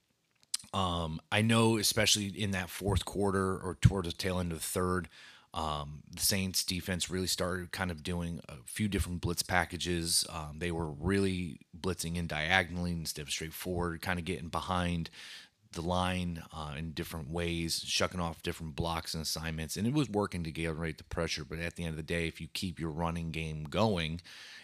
Um, 0.74 1.22
I 1.32 1.42
know, 1.42 1.78
especially 1.78 2.28
in 2.28 2.52
that 2.52 2.70
fourth 2.70 3.06
quarter 3.06 3.58
or 3.58 3.78
toward 3.80 4.06
the 4.06 4.12
tail 4.12 4.40
end 4.40 4.52
of 4.52 4.58
the 4.58 4.64
third, 4.64 5.08
um, 5.54 6.04
the 6.10 6.22
Saints 6.22 6.64
defense 6.64 7.10
really 7.10 7.28
started 7.28 7.72
kind 7.72 7.92
of 7.92 8.04
doing 8.04 8.40
a 8.48 8.56
few 8.66 8.88
different 8.88 9.22
blitz 9.22 9.44
packages. 9.44 10.26
Um, 10.30 10.58
they 10.60 10.72
were 10.72 10.90
really 10.90 11.60
blitzing 11.78 12.16
in 12.16 12.28
diagonally 12.28 12.92
instead 12.92 13.24
of 13.24 13.32
straightforward, 13.32 14.02
kind 14.02 14.18
of 14.18 14.26
getting 14.26 14.48
behind 14.48 15.10
the 15.74 15.82
line 15.82 16.44
uh, 16.54 16.74
in 16.78 16.92
different 16.92 17.30
ways, 17.30 17.84
shucking 17.86 18.20
off 18.20 18.44
different 18.44 18.76
blocks 18.76 19.14
and 19.14 19.24
assignments, 19.24 19.76
and 19.76 19.88
it 19.88 19.94
was 19.94 20.10
working 20.10 20.44
to 20.44 20.52
generate 20.52 20.98
the 20.98 21.04
pressure. 21.06 21.44
But 21.44 21.60
at 21.60 21.76
the 21.76 21.84
end 21.84 21.92
of 21.92 21.98
the 21.98 22.04
day, 22.04 22.28
if 22.28 22.40
you 22.40 22.48
keep 22.54 22.80
your 22.80 22.92
running 22.92 23.32
game 23.32 23.66
going, 23.66 24.22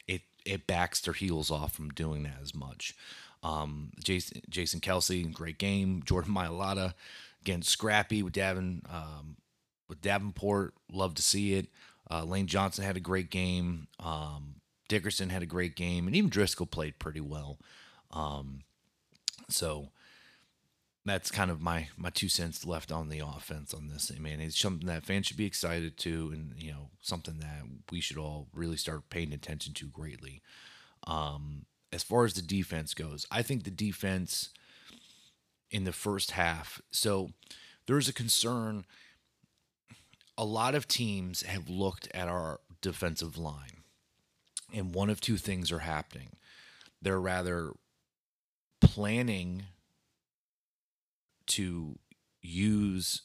it 0.08 0.22
it 0.46 0.68
backs 0.68 1.02
their 1.02 1.14
heels 1.14 1.52
off 1.52 1.74
from 1.74 1.90
doing 1.90 2.24
that 2.24 2.40
as 2.42 2.56
much. 2.56 2.96
Um, 3.44 3.92
Jason 4.02 4.42
Jason 4.50 4.80
Kelce, 4.80 5.32
great 5.34 5.58
game. 5.58 6.02
Jordan 6.06 6.34
Mailata, 6.34 6.94
again 7.42 7.62
scrappy 7.62 8.24
with 8.24 8.34
Davin 8.34 8.82
um, 8.94 9.38
with 9.88 10.02
Davenport. 10.02 10.74
Love 10.92 11.16
to 11.16 11.22
see 11.22 11.54
it. 11.54 11.68
Uh, 12.10 12.24
Lane 12.24 12.48
Johnson 12.48 12.84
had 12.84 12.98
a 12.98 13.02
great 13.02 13.30
game. 13.30 13.88
Um, 14.00 14.56
Dickerson 14.88 15.30
had 15.30 15.44
a 15.44 15.48
great 15.48 15.76
game, 15.76 16.08
and 16.08 16.16
even 16.16 16.30
Driscoll 16.30 16.66
played 16.66 17.00
pretty 17.00 17.20
well. 17.20 17.60
Um, 18.12 18.62
so 19.50 19.90
that's 21.06 21.32
kind 21.32 21.52
of 21.52 21.62
my 21.62 21.88
my 21.98 22.10
two 22.10 22.30
cents 22.30 22.66
left 22.66 22.92
on 22.92 23.10
the 23.10 23.20
offense 23.20 23.74
on 23.74 23.88
this. 23.88 24.12
I 24.16 24.20
mean, 24.20 24.40
it's 24.40 24.60
something 24.60 24.88
that 24.88 25.06
fans 25.06 25.28
should 25.28 25.38
be 25.38 25.46
excited 25.46 25.98
to, 25.98 26.32
and 26.34 26.54
you 26.58 26.72
know, 26.72 26.90
something 27.02 27.40
that 27.40 27.64
we 27.92 28.00
should 28.00 28.18
all 28.18 28.48
really 28.54 28.78
start 28.78 29.10
paying 29.10 29.34
attention 29.34 29.74
to 29.76 29.88
greatly. 29.88 30.42
Um, 31.06 31.66
as 31.92 32.04
far 32.04 32.26
as 32.26 32.34
the 32.34 32.42
defense 32.42 32.94
goes, 32.94 33.26
I 33.32 33.42
think 33.42 33.64
the 33.64 33.72
defense 33.72 34.50
in 35.72 35.84
the 35.84 35.94
first 35.94 36.32
half. 36.32 36.82
So 36.92 37.32
there's 37.86 38.10
a 38.10 38.14
concern 38.14 38.86
a 40.38 40.46
lot 40.46 40.76
of 40.76 40.88
teams 40.88 41.42
have 41.44 41.70
looked 41.70 42.08
at 42.14 42.28
our 42.28 42.60
defensive 42.82 43.38
line, 43.38 43.84
and 44.74 44.94
one 44.94 45.10
of 45.10 45.20
two 45.20 45.38
things 45.38 45.72
are 45.72 45.80
happening. 45.80 46.36
They're 47.02 47.20
rather 47.20 47.72
planning 48.82 49.64
to 51.48 51.98
use 52.42 53.24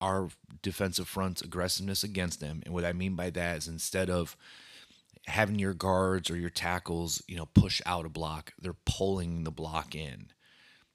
our 0.00 0.30
defensive 0.62 1.06
front's 1.06 1.42
aggressiveness 1.42 2.02
against 2.02 2.40
them. 2.40 2.62
And 2.64 2.74
what 2.74 2.84
I 2.84 2.92
mean 2.92 3.14
by 3.14 3.30
that 3.30 3.58
is 3.58 3.68
instead 3.68 4.10
of 4.10 4.36
having 5.26 5.58
your 5.58 5.74
guards 5.74 6.28
or 6.28 6.36
your 6.36 6.50
tackles, 6.50 7.22
you 7.28 7.36
know, 7.36 7.46
push 7.46 7.80
out 7.86 8.04
a 8.04 8.08
block, 8.08 8.52
they're 8.60 8.74
pulling 8.84 9.44
the 9.44 9.52
block 9.52 9.94
in 9.94 10.26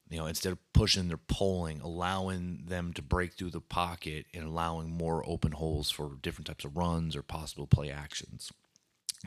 you 0.09 0.17
know, 0.17 0.25
instead 0.25 0.51
of 0.53 0.73
pushing, 0.73 1.07
they're 1.07 1.17
pulling, 1.17 1.81
allowing 1.81 2.63
them 2.67 2.93
to 2.93 3.01
break 3.01 3.33
through 3.33 3.49
the 3.49 3.61
pocket 3.61 4.25
and 4.33 4.45
allowing 4.45 4.89
more 4.89 5.27
open 5.27 5.51
holes 5.51 5.89
for 5.89 6.17
different 6.21 6.47
types 6.47 6.63
of 6.63 6.77
runs 6.77 7.15
or 7.15 7.21
possible 7.21 7.67
play 7.67 7.91
actions. 7.91 8.51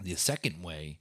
The 0.03 0.15
second 0.15 0.63
way 0.63 0.99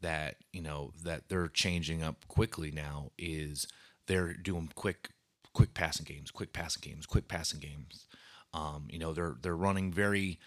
that, 0.00 0.36
you 0.52 0.62
know, 0.62 0.92
that 1.02 1.28
they're 1.28 1.48
changing 1.48 2.02
up 2.02 2.28
quickly 2.28 2.70
now 2.70 3.10
is 3.18 3.66
they're 4.06 4.34
doing 4.34 4.70
quick 4.74 5.10
quick 5.52 5.74
passing 5.74 6.04
games, 6.04 6.30
quick 6.30 6.52
passing 6.52 6.82
games, 6.88 7.06
quick 7.06 7.26
passing 7.26 7.58
games. 7.58 8.06
Um, 8.54 8.86
you 8.90 8.98
know, 8.98 9.12
they're 9.12 9.36
they're 9.42 9.56
running 9.56 9.92
very 9.92 10.38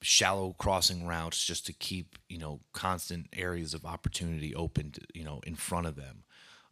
shallow 0.00 0.54
crossing 0.58 1.06
routes 1.06 1.44
just 1.44 1.66
to 1.66 1.72
keep, 1.72 2.18
you 2.28 2.38
know, 2.38 2.60
constant 2.72 3.26
areas 3.32 3.74
of 3.74 3.84
opportunity 3.84 4.54
open, 4.54 4.92
to, 4.92 5.00
you 5.14 5.24
know, 5.24 5.40
in 5.46 5.56
front 5.56 5.86
of 5.86 5.96
them. 5.96 6.24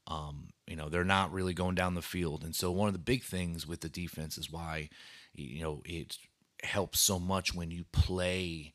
Um, 0.06 0.48
you 0.66 0.76
know, 0.76 0.88
they're 0.88 1.04
not 1.04 1.32
really 1.32 1.54
going 1.54 1.74
down 1.74 1.94
the 1.94 2.02
field. 2.02 2.44
And 2.44 2.54
so 2.54 2.70
one 2.70 2.88
of 2.88 2.94
the 2.94 2.98
big 2.98 3.22
things 3.22 3.66
with 3.66 3.80
the 3.80 3.88
defense 3.88 4.36
is 4.36 4.50
why, 4.50 4.88
you 5.34 5.62
know, 5.62 5.82
it 5.84 6.16
helps 6.62 7.00
so 7.00 7.18
much 7.18 7.54
when 7.54 7.70
you 7.70 7.84
play 7.92 8.74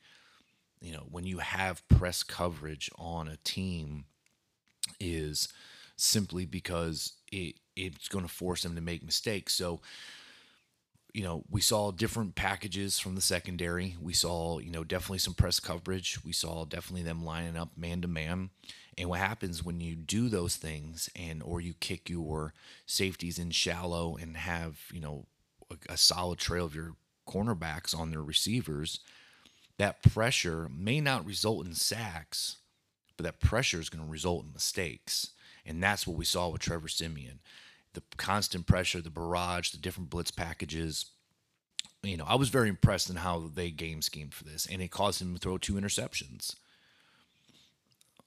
you 0.81 0.93
know, 0.93 1.05
when 1.09 1.25
you 1.25 1.39
have 1.39 1.87
press 1.87 2.23
coverage 2.23 2.89
on 2.97 3.27
a 3.27 3.37
team 3.37 4.05
is 4.99 5.49
simply 5.95 6.45
because 6.45 7.13
it 7.31 7.55
it's 7.75 8.07
going 8.07 8.25
to 8.25 8.31
force 8.33 8.63
them 8.63 8.75
to 8.75 8.81
make 8.81 9.03
mistakes. 9.03 9.53
So, 9.53 9.81
you 11.17 11.23
know, 11.23 11.43
we 11.49 11.61
saw 11.61 11.89
different 11.89 12.35
packages 12.35 12.99
from 12.99 13.15
the 13.15 13.21
secondary. 13.21 13.95
We 13.99 14.13
saw, 14.13 14.59
you 14.59 14.69
know, 14.69 14.83
definitely 14.83 15.17
some 15.17 15.33
press 15.33 15.59
coverage. 15.59 16.23
We 16.23 16.31
saw 16.31 16.63
definitely 16.63 17.01
them 17.01 17.25
lining 17.25 17.57
up 17.57 17.75
man 17.75 18.01
to 18.01 18.07
man. 18.07 18.51
And 18.99 19.09
what 19.09 19.17
happens 19.17 19.65
when 19.65 19.81
you 19.81 19.95
do 19.95 20.29
those 20.29 20.57
things 20.57 21.09
and 21.15 21.41
or 21.41 21.59
you 21.59 21.73
kick 21.73 22.07
your 22.07 22.53
safeties 22.85 23.39
in 23.39 23.49
shallow 23.49 24.15
and 24.15 24.37
have, 24.37 24.77
you 24.93 25.01
know, 25.01 25.25
a, 25.71 25.93
a 25.93 25.97
solid 25.97 26.37
trail 26.37 26.65
of 26.65 26.75
your 26.75 26.93
cornerbacks 27.27 27.97
on 27.97 28.11
their 28.11 28.21
receivers, 28.21 28.99
that 29.79 30.03
pressure 30.03 30.69
may 30.69 31.01
not 31.01 31.25
result 31.25 31.65
in 31.65 31.73
sacks, 31.73 32.57
but 33.15 33.23
that 33.23 33.39
pressure 33.39 33.79
is 33.79 33.89
going 33.89 34.05
to 34.05 34.11
result 34.11 34.45
in 34.45 34.53
mistakes. 34.53 35.31
And 35.65 35.81
that's 35.81 36.05
what 36.05 36.15
we 36.15 36.25
saw 36.25 36.49
with 36.49 36.61
Trevor 36.61 36.87
Siemian. 36.87 37.39
The 37.93 38.03
constant 38.17 38.67
pressure, 38.67 39.01
the 39.01 39.09
barrage, 39.09 39.71
the 39.71 39.77
different 39.77 40.09
blitz 40.09 40.31
packages. 40.31 41.05
You 42.03 42.17
know, 42.17 42.25
I 42.27 42.35
was 42.35 42.49
very 42.49 42.69
impressed 42.69 43.09
in 43.09 43.17
how 43.17 43.49
they 43.53 43.71
game 43.71 44.01
schemed 44.01 44.33
for 44.33 44.43
this, 44.43 44.65
and 44.65 44.81
it 44.81 44.91
caused 44.91 45.21
him 45.21 45.33
to 45.33 45.39
throw 45.39 45.57
two 45.57 45.73
interceptions. 45.73 46.55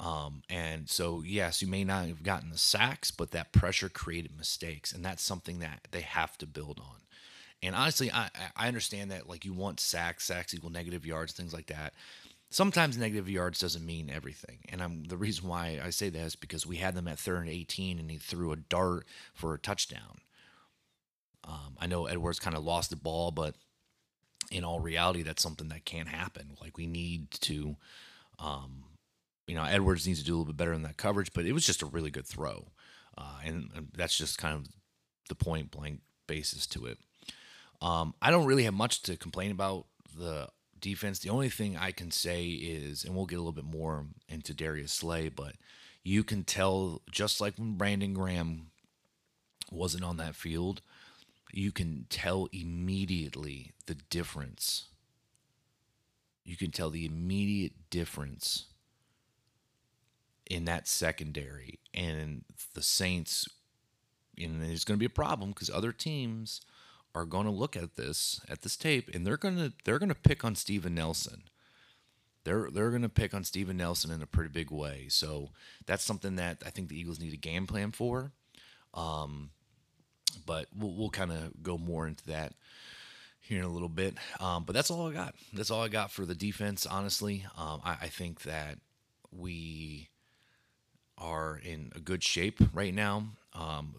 Um, 0.00 0.42
and 0.48 0.88
so, 0.88 1.22
yes, 1.24 1.60
you 1.60 1.68
may 1.68 1.84
not 1.84 2.06
have 2.06 2.22
gotten 2.22 2.50
the 2.50 2.58
sacks, 2.58 3.10
but 3.10 3.32
that 3.32 3.52
pressure 3.52 3.90
created 3.90 4.36
mistakes, 4.36 4.92
and 4.92 5.04
that's 5.04 5.22
something 5.22 5.58
that 5.58 5.88
they 5.90 6.00
have 6.00 6.38
to 6.38 6.46
build 6.46 6.80
on. 6.80 6.96
And 7.62 7.74
honestly, 7.74 8.10
I 8.10 8.30
I 8.56 8.68
understand 8.68 9.10
that 9.10 9.28
like 9.28 9.44
you 9.44 9.52
want 9.52 9.80
sacks, 9.80 10.24
sacks 10.24 10.54
equal 10.54 10.70
negative 10.70 11.04
yards, 11.04 11.32
things 11.32 11.52
like 11.52 11.66
that. 11.66 11.92
Sometimes 12.52 12.98
negative 12.98 13.28
yards 13.28 13.60
doesn't 13.60 13.86
mean 13.86 14.10
everything, 14.10 14.58
and 14.68 14.82
I'm 14.82 15.04
the 15.04 15.16
reason 15.16 15.48
why 15.48 15.80
I 15.82 15.90
say 15.90 16.08
that 16.08 16.18
is 16.18 16.34
because 16.34 16.66
we 16.66 16.76
had 16.76 16.96
them 16.96 17.06
at 17.06 17.18
third 17.18 17.42
and 17.42 17.48
18, 17.48 18.00
and 18.00 18.10
he 18.10 18.18
threw 18.18 18.50
a 18.50 18.56
dart 18.56 19.06
for 19.34 19.54
a 19.54 19.58
touchdown. 19.58 20.18
Um, 21.44 21.76
I 21.78 21.86
know 21.86 22.06
Edwards 22.06 22.40
kind 22.40 22.56
of 22.56 22.64
lost 22.64 22.90
the 22.90 22.96
ball, 22.96 23.30
but 23.30 23.54
in 24.50 24.64
all 24.64 24.80
reality, 24.80 25.22
that's 25.22 25.42
something 25.42 25.68
that 25.68 25.84
can't 25.84 26.08
happen. 26.08 26.56
Like 26.60 26.76
we 26.76 26.88
need 26.88 27.30
to, 27.32 27.76
um, 28.40 28.82
you 29.46 29.54
know, 29.54 29.62
Edwards 29.62 30.06
needs 30.06 30.18
to 30.18 30.24
do 30.24 30.32
a 30.32 30.36
little 30.38 30.52
bit 30.52 30.56
better 30.56 30.72
in 30.72 30.82
that 30.82 30.96
coverage, 30.96 31.32
but 31.32 31.46
it 31.46 31.52
was 31.52 31.64
just 31.64 31.82
a 31.82 31.86
really 31.86 32.10
good 32.10 32.26
throw, 32.26 32.66
uh, 33.16 33.38
and, 33.44 33.70
and 33.76 33.88
that's 33.96 34.18
just 34.18 34.38
kind 34.38 34.56
of 34.56 34.66
the 35.28 35.36
point 35.36 35.70
blank 35.70 36.00
basis 36.26 36.66
to 36.66 36.86
it. 36.86 36.98
Um, 37.80 38.14
I 38.20 38.32
don't 38.32 38.46
really 38.46 38.64
have 38.64 38.74
much 38.74 39.02
to 39.02 39.16
complain 39.16 39.52
about 39.52 39.86
the 40.18 40.48
defense. 40.80 41.18
The 41.18 41.30
only 41.30 41.48
thing 41.48 41.76
I 41.76 41.92
can 41.92 42.10
say 42.10 42.46
is, 42.46 43.04
and 43.04 43.14
we'll 43.14 43.26
get 43.26 43.36
a 43.36 43.42
little 43.42 43.52
bit 43.52 43.64
more 43.64 44.06
into 44.28 44.54
Darius 44.54 44.92
Slay, 44.92 45.28
but 45.28 45.54
you 46.02 46.24
can 46.24 46.44
tell 46.44 47.02
just 47.10 47.40
like 47.40 47.56
when 47.56 47.76
Brandon 47.76 48.14
Graham 48.14 48.70
wasn't 49.70 50.04
on 50.04 50.16
that 50.16 50.34
field, 50.34 50.82
you 51.52 51.72
can 51.72 52.06
tell 52.08 52.48
immediately 52.52 53.72
the 53.86 53.94
difference. 53.94 54.86
You 56.44 56.56
can 56.56 56.70
tell 56.70 56.90
the 56.90 57.06
immediate 57.06 57.90
difference 57.90 58.66
in 60.46 60.64
that 60.64 60.88
secondary 60.88 61.78
and 61.94 62.44
the 62.74 62.82
Saints. 62.82 63.46
And 64.38 64.62
there's 64.62 64.84
going 64.84 64.96
to 64.96 65.00
be 65.00 65.06
a 65.06 65.10
problem 65.10 65.50
because 65.50 65.70
other 65.70 65.92
teams 65.92 66.60
are 67.14 67.24
going 67.24 67.46
to 67.46 67.52
look 67.52 67.76
at 67.76 67.96
this 67.96 68.40
at 68.48 68.62
this 68.62 68.76
tape 68.76 69.10
and 69.12 69.26
they're 69.26 69.36
going 69.36 69.56
to 69.56 69.72
they're 69.84 69.98
going 69.98 70.10
to 70.10 70.14
pick 70.14 70.44
on 70.44 70.54
Steven 70.54 70.94
Nelson. 70.94 71.42
They're 72.44 72.70
they're 72.70 72.90
going 72.90 73.02
to 73.02 73.08
pick 73.08 73.34
on 73.34 73.44
Steven 73.44 73.76
Nelson 73.76 74.10
in 74.10 74.22
a 74.22 74.26
pretty 74.26 74.50
big 74.50 74.70
way. 74.70 75.06
So 75.08 75.50
that's 75.86 76.04
something 76.04 76.36
that 76.36 76.62
I 76.64 76.70
think 76.70 76.88
the 76.88 76.98
Eagles 76.98 77.20
need 77.20 77.32
a 77.32 77.38
game 77.38 77.66
plan 77.66 77.92
for. 77.92 78.32
Um, 78.94 79.50
but 80.46 80.66
we'll 80.76 80.94
we'll 80.94 81.10
kind 81.10 81.32
of 81.32 81.62
go 81.62 81.76
more 81.76 82.06
into 82.06 82.26
that 82.26 82.54
here 83.40 83.58
in 83.58 83.64
a 83.64 83.72
little 83.72 83.88
bit. 83.88 84.14
Um, 84.38 84.64
but 84.64 84.74
that's 84.74 84.90
all 84.90 85.08
I 85.08 85.12
got. 85.12 85.34
That's 85.52 85.70
all 85.70 85.82
I 85.82 85.88
got 85.88 86.10
for 86.10 86.24
the 86.24 86.34
defense. 86.34 86.86
Honestly, 86.86 87.44
um, 87.58 87.80
I, 87.84 87.92
I 88.02 88.06
think 88.06 88.42
that 88.42 88.78
we 89.32 90.08
are 91.18 91.60
in 91.62 91.92
a 91.94 92.00
good 92.00 92.22
shape 92.22 92.60
right 92.72 92.94
now. 92.94 93.24
Um, 93.52 93.94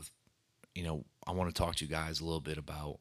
you 0.73 0.83
know, 0.83 1.05
I 1.27 1.31
want 1.31 1.53
to 1.53 1.59
talk 1.59 1.75
to 1.75 1.85
you 1.85 1.91
guys 1.91 2.19
a 2.19 2.25
little 2.25 2.41
bit 2.41 2.57
about 2.57 2.99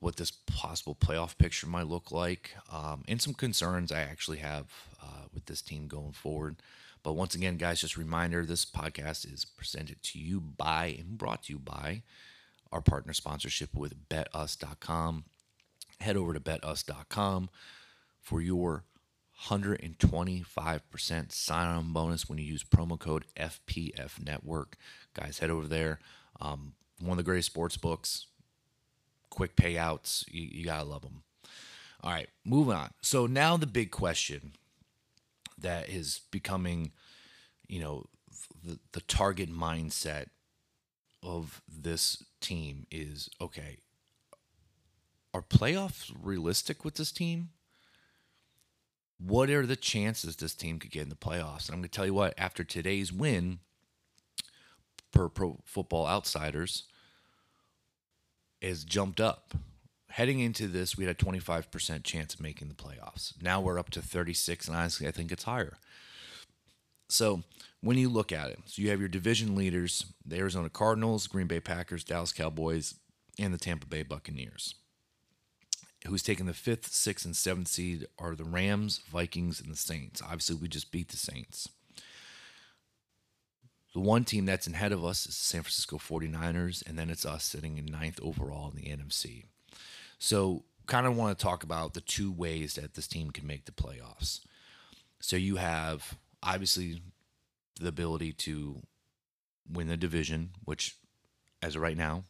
what 0.00 0.16
this 0.16 0.30
possible 0.30 0.94
playoff 0.94 1.36
picture 1.38 1.66
might 1.66 1.86
look 1.86 2.10
like 2.10 2.52
um, 2.72 3.04
and 3.06 3.20
some 3.20 3.34
concerns 3.34 3.92
I 3.92 4.00
actually 4.00 4.38
have 4.38 4.66
uh, 5.02 5.24
with 5.32 5.46
this 5.46 5.62
team 5.62 5.86
going 5.86 6.12
forward. 6.12 6.56
But 7.02 7.12
once 7.12 7.34
again, 7.34 7.56
guys, 7.56 7.80
just 7.80 7.96
reminder 7.96 8.44
this 8.44 8.64
podcast 8.64 9.30
is 9.30 9.44
presented 9.44 10.02
to 10.02 10.18
you 10.18 10.40
by 10.40 10.96
and 10.98 11.16
brought 11.16 11.44
to 11.44 11.52
you 11.52 11.58
by 11.58 12.02
our 12.72 12.80
partner 12.80 13.12
sponsorship 13.12 13.74
with 13.74 14.08
betus.com. 14.08 15.24
Head 16.00 16.16
over 16.16 16.32
to 16.34 16.40
betus.com 16.40 17.50
for 18.20 18.40
your 18.40 18.84
125% 19.46 21.32
sign 21.32 21.66
on 21.66 21.92
bonus 21.92 22.28
when 22.28 22.38
you 22.38 22.44
use 22.44 22.62
promo 22.62 22.98
code 22.98 23.24
FPF 23.36 24.22
Network. 24.24 24.76
Guys, 25.14 25.38
head 25.38 25.50
over 25.50 25.66
there. 25.66 25.98
Um, 26.40 26.74
one 27.00 27.12
of 27.12 27.16
the 27.18 27.22
greatest 27.22 27.50
sports 27.50 27.76
books, 27.78 28.26
quick 29.30 29.56
payouts. 29.56 30.24
You, 30.30 30.48
you 30.50 30.64
got 30.64 30.80
to 30.80 30.84
love 30.84 31.02
them. 31.02 31.22
All 32.02 32.10
right, 32.10 32.28
moving 32.44 32.74
on. 32.74 32.90
So 33.02 33.26
now 33.26 33.56
the 33.56 33.66
big 33.66 33.90
question 33.90 34.52
that 35.58 35.88
is 35.88 36.20
becoming, 36.30 36.92
you 37.68 37.80
know, 37.80 38.06
the, 38.64 38.78
the 38.92 39.00
target 39.02 39.50
mindset 39.50 40.26
of 41.22 41.62
this 41.68 42.22
team 42.40 42.86
is 42.90 43.28
okay, 43.40 43.78
are 45.32 45.42
playoffs 45.42 46.10
realistic 46.20 46.84
with 46.84 46.94
this 46.94 47.12
team? 47.12 47.50
What 49.18 49.50
are 49.50 49.66
the 49.66 49.76
chances 49.76 50.36
this 50.36 50.54
team 50.54 50.78
could 50.78 50.90
get 50.90 51.02
in 51.02 51.10
the 51.10 51.14
playoffs? 51.14 51.66
And 51.66 51.74
I'm 51.74 51.80
going 51.80 51.82
to 51.82 51.88
tell 51.90 52.06
you 52.06 52.14
what, 52.14 52.34
after 52.38 52.64
today's 52.64 53.12
win, 53.12 53.58
per 55.12 55.28
Pro 55.28 55.60
Football 55.64 56.06
Outsiders, 56.06 56.84
is 58.60 58.84
jumped 58.84 59.20
up. 59.20 59.54
Heading 60.10 60.40
into 60.40 60.66
this, 60.66 60.96
we 60.96 61.04
had 61.04 61.14
a 61.14 61.24
25% 61.24 62.02
chance 62.02 62.34
of 62.34 62.40
making 62.40 62.68
the 62.68 62.74
playoffs. 62.74 63.40
Now 63.40 63.60
we're 63.60 63.78
up 63.78 63.90
to 63.90 64.02
36, 64.02 64.66
and 64.66 64.76
honestly, 64.76 65.06
I 65.06 65.12
think 65.12 65.30
it's 65.30 65.44
higher. 65.44 65.78
So 67.08 67.42
when 67.80 67.96
you 67.96 68.08
look 68.08 68.32
at 68.32 68.50
it, 68.50 68.58
so 68.66 68.82
you 68.82 68.90
have 68.90 69.00
your 69.00 69.08
division 69.08 69.54
leaders, 69.54 70.06
the 70.24 70.38
Arizona 70.38 70.68
Cardinals, 70.68 71.26
Green 71.26 71.46
Bay 71.46 71.60
Packers, 71.60 72.04
Dallas 72.04 72.32
Cowboys, 72.32 72.94
and 73.38 73.54
the 73.54 73.58
Tampa 73.58 73.86
Bay 73.86 74.02
Buccaneers. 74.02 74.74
Who's 76.06 76.22
taking 76.22 76.46
the 76.46 76.54
fifth, 76.54 76.92
sixth, 76.92 77.26
and 77.26 77.36
seventh 77.36 77.68
seed 77.68 78.06
are 78.18 78.34
the 78.34 78.44
Rams, 78.44 79.00
Vikings, 79.10 79.60
and 79.60 79.70
the 79.70 79.76
Saints. 79.76 80.22
Obviously, 80.22 80.56
we 80.56 80.68
just 80.68 80.90
beat 80.90 81.08
the 81.08 81.16
Saints. 81.16 81.68
The 83.92 84.00
one 84.00 84.24
team 84.24 84.46
that's 84.46 84.68
ahead 84.68 84.92
of 84.92 85.04
us 85.04 85.26
is 85.26 85.36
the 85.36 85.44
San 85.44 85.62
Francisco 85.62 85.98
49ers, 85.98 86.86
and 86.86 86.98
then 86.98 87.10
it's 87.10 87.26
us 87.26 87.44
sitting 87.44 87.76
in 87.76 87.86
ninth 87.86 88.20
overall 88.22 88.70
in 88.70 88.76
the 88.76 88.88
NFC. 88.88 89.46
So, 90.18 90.64
kind 90.86 91.06
of 91.06 91.16
want 91.16 91.36
to 91.36 91.42
talk 91.42 91.62
about 91.62 91.94
the 91.94 92.00
two 92.00 92.30
ways 92.30 92.74
that 92.74 92.94
this 92.94 93.08
team 93.08 93.30
can 93.30 93.46
make 93.46 93.64
the 93.64 93.72
playoffs. 93.72 94.40
So, 95.18 95.36
you 95.36 95.56
have 95.56 96.16
obviously 96.42 97.02
the 97.80 97.88
ability 97.88 98.32
to 98.32 98.82
win 99.68 99.88
the 99.88 99.96
division, 99.96 100.50
which, 100.64 100.96
as 101.60 101.74
of 101.74 101.82
right 101.82 101.96
now, 101.96 102.24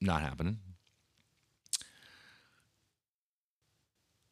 not 0.00 0.22
happening. 0.22 0.58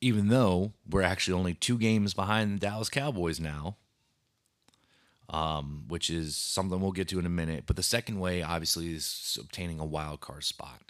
Even 0.00 0.28
though 0.28 0.72
we're 0.88 1.02
actually 1.02 1.38
only 1.38 1.54
two 1.54 1.78
games 1.78 2.14
behind 2.14 2.54
the 2.54 2.58
Dallas 2.60 2.90
Cowboys 2.90 3.40
now, 3.40 3.76
um, 5.30 5.84
which 5.88 6.10
is 6.10 6.36
something 6.36 6.80
we'll 6.80 6.92
get 6.92 7.08
to 7.08 7.18
in 7.18 7.26
a 7.26 7.30
minute. 7.30 7.64
But 7.66 7.76
the 7.76 7.82
second 7.82 8.20
way, 8.20 8.42
obviously, 8.42 8.94
is 8.94 9.38
obtaining 9.40 9.80
a 9.80 9.84
wild 9.84 10.20
card 10.20 10.44
spot. 10.44 10.80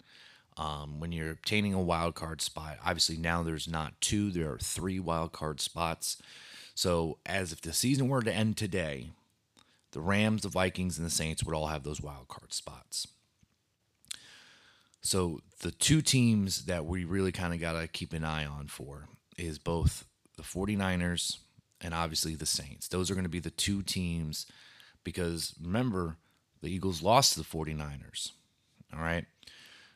Um, 0.57 0.99
when 0.99 1.11
you're 1.11 1.31
obtaining 1.31 1.73
a 1.73 1.81
wild 1.81 2.15
card 2.15 2.41
spot, 2.41 2.77
obviously 2.85 3.17
now 3.17 3.43
there's 3.43 3.67
not 3.67 3.99
two, 3.99 4.31
there 4.31 4.51
are 4.53 4.57
three 4.57 4.99
wild 4.99 5.33
card 5.33 5.59
spots. 5.59 6.21
So, 6.73 7.17
as 7.25 7.51
if 7.51 7.61
the 7.61 7.73
season 7.73 8.09
were 8.09 8.21
to 8.21 8.33
end 8.33 8.57
today, 8.57 9.09
the 9.91 10.01
Rams, 10.01 10.41
the 10.41 10.49
Vikings, 10.49 10.97
and 10.97 11.05
the 11.07 11.11
Saints 11.11 11.43
would 11.43 11.55
all 11.55 11.67
have 11.67 11.83
those 11.83 12.01
wild 12.01 12.27
card 12.27 12.53
spots. 12.53 13.07
So, 15.01 15.39
the 15.61 15.71
two 15.71 16.01
teams 16.01 16.65
that 16.65 16.85
we 16.85 17.05
really 17.05 17.31
kind 17.31 17.53
of 17.53 17.61
got 17.61 17.79
to 17.79 17.87
keep 17.87 18.11
an 18.11 18.25
eye 18.25 18.45
on 18.45 18.67
for 18.67 19.07
is 19.37 19.57
both 19.57 20.05
the 20.35 20.43
49ers 20.43 21.37
and 21.81 21.93
obviously 21.93 22.35
the 22.35 22.45
Saints. 22.45 22.87
Those 22.87 23.09
are 23.09 23.15
going 23.15 23.23
to 23.25 23.29
be 23.29 23.39
the 23.39 23.49
two 23.49 23.81
teams 23.81 24.45
because 25.03 25.53
remember, 25.61 26.17
the 26.61 26.69
Eagles 26.69 27.01
lost 27.01 27.33
to 27.33 27.39
the 27.39 27.45
49ers. 27.45 28.31
All 28.93 29.01
right. 29.01 29.25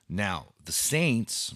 Now, 0.07 0.53
the 0.63 0.71
Saints 0.71 1.55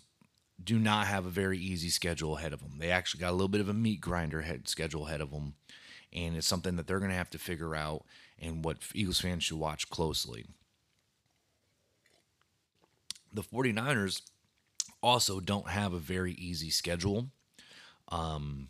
do 0.63 0.79
not 0.79 1.07
have 1.07 1.25
a 1.25 1.29
very 1.29 1.57
easy 1.57 1.89
schedule 1.89 2.37
ahead 2.37 2.53
of 2.53 2.61
them. 2.61 2.77
They 2.79 2.91
actually 2.91 3.21
got 3.21 3.31
a 3.31 3.33
little 3.33 3.47
bit 3.47 3.61
of 3.61 3.69
a 3.69 3.73
meat 3.73 4.01
grinder 4.01 4.41
head 4.41 4.67
schedule 4.67 5.07
ahead 5.07 5.21
of 5.21 5.31
them, 5.31 5.55
and 6.11 6.35
it's 6.35 6.47
something 6.47 6.75
that 6.75 6.87
they're 6.87 6.99
going 6.99 7.11
to 7.11 7.17
have 7.17 7.29
to 7.31 7.39
figure 7.39 7.75
out 7.75 8.05
and 8.39 8.63
what 8.63 8.77
Eagles 8.93 9.21
fans 9.21 9.43
should 9.43 9.57
watch 9.57 9.89
closely. 9.89 10.45
The 13.31 13.43
49ers 13.43 14.21
also 15.01 15.39
don't 15.39 15.69
have 15.69 15.93
a 15.93 15.99
very 15.99 16.33
easy 16.33 16.69
schedule. 16.69 17.29
Um, 18.09 18.69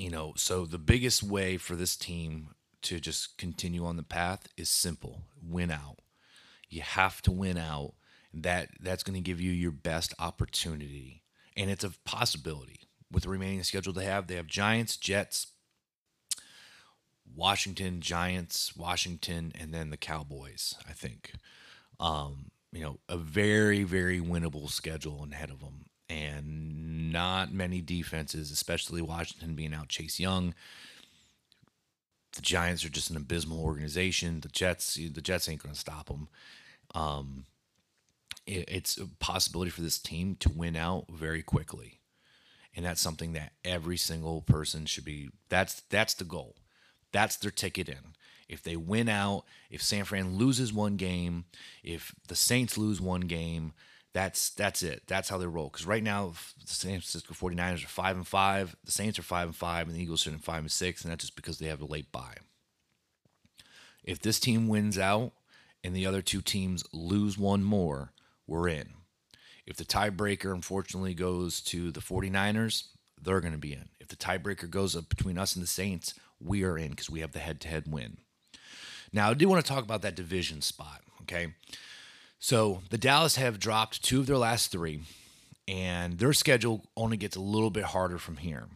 you 0.00 0.08
know, 0.08 0.32
so 0.34 0.64
the 0.64 0.78
biggest 0.78 1.22
way 1.22 1.58
for 1.58 1.76
this 1.76 1.94
team 1.94 2.54
to 2.82 2.98
just 2.98 3.36
continue 3.36 3.84
on 3.84 3.98
the 3.98 4.02
path 4.02 4.48
is 4.56 4.70
simple 4.70 5.24
win 5.46 5.70
out. 5.70 5.98
You 6.70 6.80
have 6.80 7.20
to 7.22 7.30
win 7.30 7.58
out. 7.58 7.92
That 8.32 8.68
that's 8.80 9.02
going 9.02 9.16
to 9.16 9.20
give 9.20 9.40
you 9.40 9.50
your 9.50 9.72
best 9.72 10.14
opportunity, 10.18 11.24
and 11.56 11.68
it's 11.68 11.82
a 11.82 11.90
possibility 12.04 12.88
with 13.10 13.24
the 13.24 13.28
remaining 13.28 13.64
schedule 13.64 13.92
they 13.92 14.04
have. 14.04 14.28
They 14.28 14.36
have 14.36 14.46
Giants, 14.46 14.96
Jets, 14.96 15.48
Washington, 17.34 18.00
Giants, 18.00 18.76
Washington, 18.76 19.52
and 19.60 19.74
then 19.74 19.90
the 19.90 19.96
Cowboys. 19.96 20.76
I 20.88 20.92
think, 20.92 21.32
um, 21.98 22.52
you 22.70 22.82
know, 22.82 23.00
a 23.08 23.16
very 23.16 23.82
very 23.82 24.20
winnable 24.20 24.70
schedule 24.70 25.26
ahead 25.30 25.50
of 25.50 25.58
them, 25.58 25.86
and 26.08 26.69
not 27.10 27.52
many 27.52 27.80
defenses, 27.80 28.50
especially 28.50 29.02
Washington 29.02 29.54
being 29.54 29.74
out 29.74 29.88
Chase 29.88 30.18
Young. 30.18 30.54
The 32.34 32.42
Giants 32.42 32.84
are 32.84 32.90
just 32.90 33.10
an 33.10 33.16
abysmal 33.16 33.60
organization. 33.60 34.40
The 34.40 34.48
Jets, 34.48 34.94
the 34.94 35.20
Jets 35.20 35.48
ain't 35.48 35.62
going 35.62 35.74
to 35.74 35.80
stop 35.80 36.08
them. 36.08 36.28
Um, 36.94 37.44
it, 38.46 38.64
it's 38.68 38.96
a 38.96 39.06
possibility 39.18 39.70
for 39.70 39.82
this 39.82 39.98
team 39.98 40.36
to 40.40 40.48
win 40.48 40.76
out 40.76 41.06
very 41.10 41.42
quickly, 41.42 42.00
and 42.74 42.84
that's 42.84 43.00
something 43.00 43.32
that 43.32 43.52
every 43.64 43.96
single 43.96 44.42
person 44.42 44.86
should 44.86 45.04
be. 45.04 45.30
That's 45.48 45.82
that's 45.90 46.14
the 46.14 46.24
goal. 46.24 46.56
That's 47.12 47.36
their 47.36 47.50
ticket 47.50 47.88
in. 47.88 48.14
If 48.48 48.62
they 48.62 48.76
win 48.76 49.08
out, 49.08 49.44
if 49.70 49.82
San 49.82 50.04
Fran 50.04 50.36
loses 50.36 50.72
one 50.72 50.96
game, 50.96 51.44
if 51.84 52.14
the 52.28 52.36
Saints 52.36 52.76
lose 52.76 53.00
one 53.00 53.22
game, 53.22 53.72
that's 54.12 54.50
that's 54.50 54.82
it. 54.82 55.02
That's 55.06 55.28
how 55.28 55.38
they 55.38 55.46
roll. 55.46 55.68
Because 55.68 55.86
right 55.86 56.02
now, 56.02 56.34
the 56.60 56.66
San 56.66 56.92
Francisco 56.92 57.34
49ers 57.34 57.84
are 57.84 57.88
five 57.88 58.16
and 58.16 58.26
five, 58.26 58.76
the 58.84 58.92
Saints 58.92 59.18
are 59.18 59.22
five 59.22 59.48
and 59.48 59.56
five, 59.56 59.86
and 59.86 59.96
the 59.96 60.02
Eagles 60.02 60.26
are 60.26 60.30
in 60.30 60.38
five 60.38 60.60
and 60.60 60.72
six, 60.72 61.02
and 61.02 61.10
that's 61.10 61.24
just 61.24 61.36
because 61.36 61.58
they 61.58 61.68
have 61.68 61.80
a 61.80 61.86
late 61.86 62.10
bye. 62.10 62.36
If 64.02 64.20
this 64.20 64.40
team 64.40 64.66
wins 64.66 64.98
out 64.98 65.32
and 65.84 65.94
the 65.94 66.06
other 66.06 66.22
two 66.22 66.40
teams 66.40 66.84
lose 66.92 67.38
one 67.38 67.62
more, 67.62 68.12
we're 68.46 68.68
in. 68.68 68.90
If 69.66 69.76
the 69.76 69.84
tiebreaker 69.84 70.52
unfortunately 70.52 71.14
goes 71.14 71.60
to 71.62 71.92
the 71.92 72.00
49ers, 72.00 72.84
they're 73.22 73.40
going 73.40 73.52
to 73.52 73.58
be 73.58 73.72
in. 73.72 73.90
If 74.00 74.08
the 74.08 74.16
tiebreaker 74.16 74.68
goes 74.68 74.96
up 74.96 75.08
between 75.08 75.38
us 75.38 75.54
and 75.54 75.62
the 75.62 75.68
Saints, 75.68 76.14
we 76.40 76.64
are 76.64 76.76
in 76.76 76.90
because 76.90 77.10
we 77.10 77.20
have 77.20 77.32
the 77.32 77.38
head 77.38 77.60
to 77.60 77.68
head 77.68 77.84
win. 77.86 78.16
Now, 79.12 79.30
I 79.30 79.34
do 79.34 79.48
want 79.48 79.64
to 79.64 79.68
talk 79.68 79.84
about 79.84 80.02
that 80.02 80.16
division 80.16 80.62
spot, 80.62 81.02
okay? 81.22 81.54
So 82.40 82.80
the 82.88 82.98
Dallas 82.98 83.36
have 83.36 83.60
dropped 83.60 84.02
two 84.02 84.20
of 84.20 84.26
their 84.26 84.38
last 84.38 84.72
three, 84.72 85.02
and 85.68 86.18
their 86.18 86.32
schedule 86.32 86.86
only 86.96 87.18
gets 87.18 87.36
a 87.36 87.40
little 87.40 87.70
bit 87.70 87.84
harder 87.84 88.18
from 88.18 88.38
here. 88.38 88.66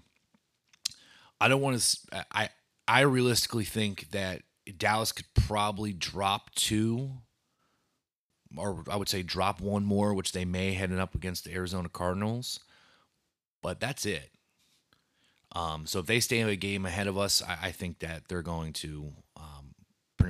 I 1.41 1.49
don't 1.49 1.63
want 1.63 1.81
to. 1.81 2.27
I 2.31 2.51
I 2.87 3.01
realistically 3.01 3.65
think 3.65 4.11
that 4.11 4.43
Dallas 4.77 5.13
could 5.13 5.27
probably 5.35 5.95
drop 5.95 6.55
two, 6.55 7.11
or 8.55 8.85
I 8.91 8.97
would 8.97 9.09
say 9.09 9.23
drop 9.23 9.63
one 9.63 9.85
more, 9.85 10.13
which 10.13 10.33
they 10.33 10.45
may 10.45 10.75
heading 10.75 11.01
up 11.01 11.15
against 11.15 11.45
the 11.45 11.55
Arizona 11.55 11.89
Cardinals. 11.89 12.61
But 13.63 13.81
that's 13.81 14.05
it. 14.05 14.31
Um, 15.53 15.87
so 15.87 16.01
if 16.01 16.07
they 16.07 16.21
stay 16.21 16.43
a 16.43 16.57
game 16.57 16.85
ahead 16.85 17.07
of 17.07 17.17
us, 17.17 17.43
I, 17.43 17.69
I 17.69 17.73
think 17.73 18.01
that 18.01 18.29
they're 18.29 18.43
going 18.43 18.75
to 18.75 19.13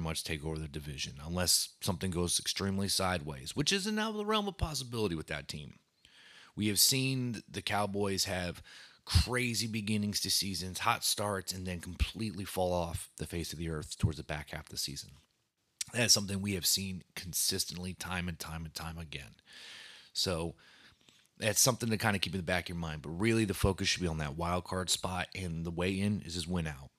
much 0.04 0.22
take 0.22 0.44
over 0.44 0.58
the 0.58 0.68
division, 0.68 1.14
unless 1.24 1.70
something 1.80 2.10
goes 2.10 2.38
extremely 2.38 2.88
sideways, 2.88 3.56
which 3.56 3.72
is 3.72 3.86
now 3.86 4.12
the 4.12 4.24
realm 4.24 4.46
of 4.46 4.58
possibility 4.58 5.14
with 5.14 5.26
that 5.26 5.48
team. 5.48 5.78
We 6.54 6.68
have 6.68 6.78
seen 6.78 7.42
the 7.50 7.62
Cowboys 7.62 8.26
have 8.26 8.62
crazy 9.04 9.66
beginnings 9.66 10.20
to 10.20 10.30
seasons, 10.30 10.80
hot 10.80 11.04
starts, 11.04 11.52
and 11.52 11.66
then 11.66 11.80
completely 11.80 12.44
fall 12.44 12.72
off 12.72 13.10
the 13.18 13.26
face 13.26 13.52
of 13.52 13.58
the 13.58 13.68
earth 13.68 13.98
towards 13.98 14.18
the 14.18 14.22
back 14.22 14.50
half 14.50 14.66
of 14.66 14.68
the 14.68 14.76
season. 14.76 15.10
That 15.92 16.04
is 16.04 16.12
something 16.12 16.40
we 16.40 16.54
have 16.54 16.66
seen 16.66 17.02
consistently, 17.14 17.94
time 17.94 18.28
and 18.28 18.38
time 18.38 18.64
and 18.64 18.74
time 18.74 18.98
again. 18.98 19.34
So 20.12 20.54
that's 21.38 21.60
something 21.60 21.90
to 21.90 21.98
kind 21.98 22.16
of 22.16 22.22
keep 22.22 22.32
in 22.32 22.38
the 22.38 22.44
back 22.44 22.64
of 22.64 22.68
your 22.70 22.78
mind. 22.78 23.02
But 23.02 23.10
really, 23.10 23.44
the 23.44 23.54
focus 23.54 23.88
should 23.88 24.02
be 24.02 24.08
on 24.08 24.18
that 24.18 24.36
wild 24.36 24.64
card 24.64 24.88
spot, 24.88 25.28
and 25.34 25.64
the 25.64 25.70
way 25.70 25.90
in 25.90 26.22
is 26.22 26.34
just 26.34 26.48
win 26.48 26.66
out. 26.66 26.90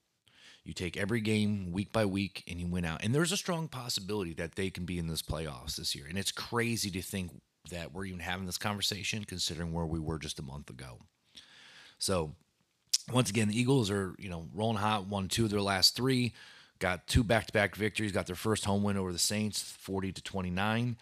You 0.66 0.74
take 0.74 0.98
every 0.98 1.22
game 1.22 1.72
week 1.72 1.92
by 1.92 2.06
week 2.06 2.44
and 2.50 2.60
you 2.60 2.66
win 2.66 2.86
out. 2.86 3.04
And 3.04 3.14
there's 3.14 3.32
a 3.32 3.38
strong 3.38 3.68
possibility 3.68 4.34
that 4.34 4.56
they 4.56 4.72
can 4.72 4.84
be 4.84 4.98
in 4.98 5.08
this 5.08 5.22
playoffs 5.22 5.76
this 5.76 5.96
year. 5.96 6.08
And 6.10 6.18
it's 6.18 6.32
crazy 6.32 6.90
to 6.90 7.02
think 7.04 7.32
that 7.70 7.94
we're 7.94 8.06
even 8.06 8.20
having 8.20 8.48
this 8.48 8.58
conversation 8.58 9.24
considering 9.26 9.72
where 9.72 9.86
we 9.86 10.00
were 10.00 10.18
just 10.18 10.40
a 10.40 10.44
month 10.44 10.72
ago. 10.72 11.00
So 12.00 12.34
once 13.12 13.30
again, 13.30 13.48
the 13.48 13.60
Eagles 13.60 13.92
are, 13.92 14.16
you 14.18 14.30
know, 14.30 14.48
rolling 14.54 14.78
hot, 14.78 15.08
won 15.08 15.28
two 15.28 15.46
of 15.46 15.52
their 15.52 15.62
last 15.62 15.96
three, 15.96 16.34
got 16.80 17.08
two 17.08 17.24
back-to-back 17.24 17.76
victories, 17.76 18.12
got 18.12 18.26
their 18.26 18.36
first 18.36 18.66
home 18.66 18.82
win 18.82 18.98
over 18.98 19.14
the 19.14 19.20
Saints, 19.20 19.62
40 19.62 20.14
to 20.14 20.22
29. 20.24 20.98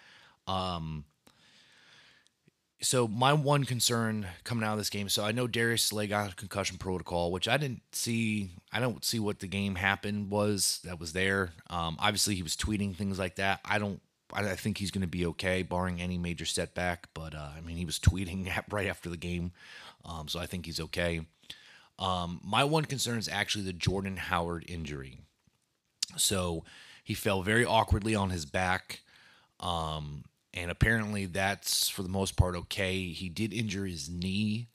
Um, 0.45 1.05
so 2.81 3.07
my 3.07 3.33
one 3.33 3.63
concern 3.63 4.27
coming 4.43 4.63
out 4.63 4.73
of 4.73 4.77
this 4.77 4.89
game, 4.89 5.09
so 5.09 5.23
I 5.23 5.31
know 5.31 5.47
Darius 5.47 5.83
Slay 5.83 6.07
got 6.07 6.35
concussion 6.35 6.77
protocol, 6.77 7.31
which 7.31 7.47
I 7.47 7.57
didn't 7.57 7.81
see. 7.93 8.51
I 8.71 8.79
don't 8.79 9.05
see 9.05 9.19
what 9.19 9.39
the 9.39 9.47
game 9.47 9.75
happened 9.75 10.29
was 10.29 10.79
that 10.83 10.99
was 10.99 11.13
there. 11.13 11.51
Um, 11.69 11.97
obviously, 11.99 12.35
he 12.35 12.43
was 12.43 12.57
tweeting 12.57 12.95
things 12.95 13.17
like 13.17 13.35
that. 13.35 13.61
I 13.63 13.79
don't. 13.79 14.01
I 14.35 14.55
think 14.55 14.79
he's 14.79 14.89
going 14.89 15.03
to 15.03 15.07
be 15.07 15.27
okay, 15.27 15.61
barring 15.61 16.01
any 16.01 16.17
major 16.17 16.45
setback. 16.45 17.07
But 17.13 17.35
uh, 17.35 17.51
I 17.55 17.61
mean, 17.61 17.77
he 17.77 17.85
was 17.85 17.99
tweeting 17.99 18.51
right 18.71 18.87
after 18.87 19.09
the 19.09 19.17
game, 19.17 19.51
um, 20.05 20.27
so 20.27 20.39
I 20.39 20.45
think 20.45 20.65
he's 20.65 20.79
okay. 20.79 21.21
Um, 21.99 22.41
my 22.43 22.63
one 22.63 22.85
concern 22.85 23.17
is 23.17 23.29
actually 23.29 23.65
the 23.65 23.73
Jordan 23.73 24.17
Howard 24.17 24.65
injury. 24.67 25.19
So 26.17 26.65
he 27.03 27.13
fell 27.13 27.43
very 27.43 27.65
awkwardly 27.65 28.15
on 28.15 28.29
his 28.29 28.45
back. 28.45 29.01
Um, 29.59 30.25
and 30.53 30.69
apparently 30.69 31.25
that's 31.25 31.89
for 31.89 32.03
the 32.03 32.09
most 32.09 32.35
part 32.35 32.55
okay. 32.55 33.07
He 33.09 33.29
did 33.29 33.53
injure 33.53 33.85
his 33.85 34.09
knee, 34.09 34.67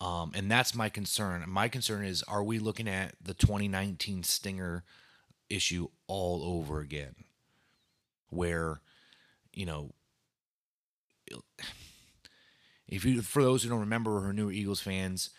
um, 0.00 0.32
and 0.34 0.50
that's 0.50 0.74
my 0.74 0.88
concern. 0.88 1.44
My 1.48 1.68
concern 1.68 2.04
is: 2.04 2.22
Are 2.24 2.42
we 2.42 2.58
looking 2.58 2.88
at 2.88 3.14
the 3.22 3.34
2019 3.34 4.22
Stinger 4.22 4.84
issue 5.50 5.88
all 6.06 6.42
over 6.44 6.80
again, 6.80 7.14
where 8.30 8.80
you 9.52 9.66
know? 9.66 9.90
If 12.88 13.06
you, 13.06 13.22
for 13.22 13.42
those 13.42 13.62
who 13.62 13.70
don't 13.70 13.80
remember 13.80 14.18
or 14.18 14.28
are 14.28 14.32
new 14.34 14.50
Eagles 14.50 14.80
fans, 14.80 15.30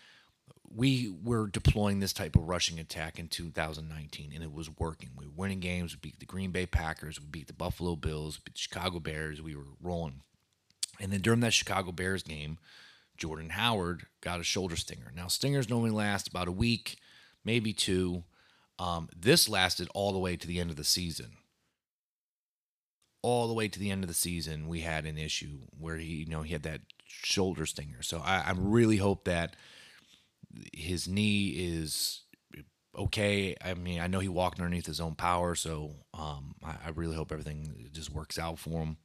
we 0.75 1.13
were 1.23 1.47
deploying 1.47 1.99
this 1.99 2.13
type 2.13 2.35
of 2.35 2.47
rushing 2.47 2.79
attack 2.79 3.19
in 3.19 3.27
2019, 3.27 4.31
and 4.33 4.43
it 4.43 4.51
was 4.51 4.69
working. 4.69 5.09
We 5.15 5.25
were 5.25 5.33
winning 5.35 5.59
games. 5.59 5.93
We 5.93 5.99
beat 6.09 6.19
the 6.19 6.25
Green 6.25 6.51
Bay 6.51 6.65
Packers. 6.65 7.19
We 7.19 7.27
beat 7.27 7.47
the 7.47 7.53
Buffalo 7.53 7.95
Bills. 7.95 8.39
Beat 8.39 8.55
the 8.55 8.59
Chicago 8.59 8.99
Bears. 8.99 9.41
We 9.41 9.55
were 9.55 9.65
rolling. 9.81 10.21
And 10.99 11.11
then 11.11 11.21
during 11.21 11.41
that 11.41 11.53
Chicago 11.53 11.91
Bears 11.91 12.23
game, 12.23 12.57
Jordan 13.17 13.49
Howard 13.49 14.05
got 14.21 14.39
a 14.39 14.43
shoulder 14.43 14.75
stinger. 14.75 15.11
Now, 15.15 15.27
stingers 15.27 15.69
normally 15.69 15.91
last 15.91 16.27
about 16.27 16.47
a 16.47 16.51
week, 16.51 16.97
maybe 17.43 17.73
two. 17.73 18.23
Um, 18.79 19.09
this 19.15 19.47
lasted 19.47 19.87
all 19.93 20.11
the 20.11 20.19
way 20.19 20.35
to 20.35 20.47
the 20.47 20.59
end 20.59 20.69
of 20.69 20.75
the 20.75 20.83
season. 20.83 21.37
All 23.21 23.47
the 23.47 23.53
way 23.53 23.67
to 23.67 23.79
the 23.79 23.91
end 23.91 24.03
of 24.03 24.07
the 24.07 24.13
season, 24.13 24.67
we 24.67 24.81
had 24.81 25.05
an 25.05 25.17
issue 25.17 25.59
where 25.77 25.97
he, 25.97 26.07
you 26.07 26.25
know, 26.25 26.41
he 26.41 26.53
had 26.53 26.63
that 26.63 26.81
shoulder 27.05 27.65
stinger. 27.65 28.01
So 28.01 28.19
I, 28.19 28.39
I 28.47 28.53
really 28.57 28.97
hope 28.97 29.23
that 29.25 29.55
his 30.73 31.07
knee 31.07 31.49
is 31.49 32.21
okay. 32.97 33.55
I 33.63 33.73
mean, 33.73 33.99
I 33.99 34.07
know 34.07 34.19
he 34.19 34.27
walked 34.27 34.59
underneath 34.59 34.85
his 34.85 35.01
own 35.01 35.15
power, 35.15 35.55
so 35.55 35.95
um, 36.13 36.55
I, 36.63 36.75
I, 36.85 36.89
really 36.95 37.15
hope 37.15 37.31
everything 37.31 37.89
just 37.91 38.11
works 38.11 38.37
out 38.37 38.59
for 38.59 38.81
him 38.81 38.97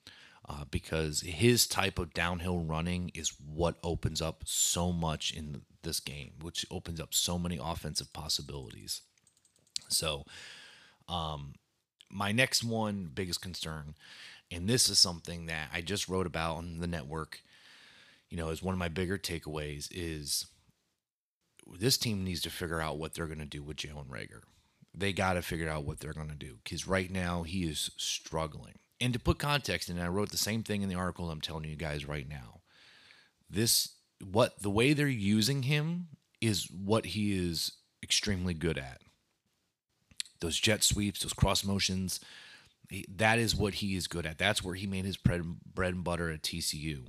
uh, 0.48 0.64
because 0.70 1.20
his 1.20 1.66
type 1.66 1.98
of 1.98 2.14
downhill 2.14 2.58
running 2.58 3.10
is 3.14 3.32
what 3.44 3.76
opens 3.82 4.20
up 4.20 4.42
so 4.46 4.92
much 4.92 5.32
in 5.32 5.62
this 5.82 6.00
game, 6.00 6.32
which 6.40 6.66
opens 6.70 7.00
up 7.00 7.14
so 7.14 7.38
many 7.38 7.58
offensive 7.62 8.12
possibilities. 8.12 9.02
So, 9.88 10.24
um, 11.08 11.54
my 12.10 12.32
next 12.32 12.64
one 12.64 13.10
biggest 13.14 13.40
concern, 13.40 13.94
and 14.50 14.68
this 14.68 14.88
is 14.88 14.98
something 14.98 15.46
that 15.46 15.68
I 15.72 15.80
just 15.80 16.08
wrote 16.08 16.26
about 16.26 16.56
on 16.56 16.78
the 16.80 16.86
network. 16.86 17.40
You 18.30 18.36
know, 18.36 18.50
is 18.50 18.62
one 18.62 18.74
of 18.74 18.78
my 18.78 18.88
bigger 18.88 19.16
takeaways 19.16 19.88
is 19.90 20.46
this 21.78 21.98
team 21.98 22.24
needs 22.24 22.40
to 22.42 22.50
figure 22.50 22.80
out 22.80 22.98
what 22.98 23.14
they're 23.14 23.26
going 23.26 23.38
to 23.38 23.44
do 23.44 23.62
with 23.62 23.76
Jalen 23.76 24.08
Reagor. 24.08 24.42
They 24.94 25.12
got 25.12 25.34
to 25.34 25.42
figure 25.42 25.68
out 25.68 25.84
what 25.84 26.00
they're 26.00 26.12
going 26.12 26.30
to 26.30 26.34
do 26.34 26.58
because 26.64 26.86
right 26.88 27.10
now 27.10 27.42
he 27.42 27.64
is 27.64 27.90
struggling. 27.96 28.74
And 29.00 29.12
to 29.12 29.18
put 29.18 29.38
context, 29.38 29.88
and 29.88 30.00
I 30.00 30.08
wrote 30.08 30.30
the 30.30 30.38
same 30.38 30.62
thing 30.62 30.82
in 30.82 30.88
the 30.88 30.96
article 30.96 31.30
I'm 31.30 31.40
telling 31.40 31.64
you 31.64 31.76
guys 31.76 32.08
right 32.08 32.28
now. 32.28 32.60
this 33.48 33.94
what 34.24 34.60
the 34.60 34.70
way 34.70 34.92
they're 34.92 35.06
using 35.06 35.62
him 35.62 36.08
is 36.40 36.68
what 36.70 37.06
he 37.06 37.38
is 37.38 37.72
extremely 38.02 38.54
good 38.54 38.76
at. 38.76 39.00
Those 40.40 40.58
jet 40.58 40.82
sweeps, 40.82 41.20
those 41.20 41.32
cross 41.32 41.64
motions, 41.64 42.18
that 43.16 43.38
is 43.38 43.54
what 43.54 43.74
he 43.74 43.94
is 43.94 44.08
good 44.08 44.26
at. 44.26 44.38
That's 44.38 44.64
where 44.64 44.74
he 44.74 44.86
made 44.86 45.04
his 45.04 45.16
bread 45.16 45.44
and 45.76 46.04
butter 46.04 46.30
at 46.30 46.42
TCU. 46.42 47.06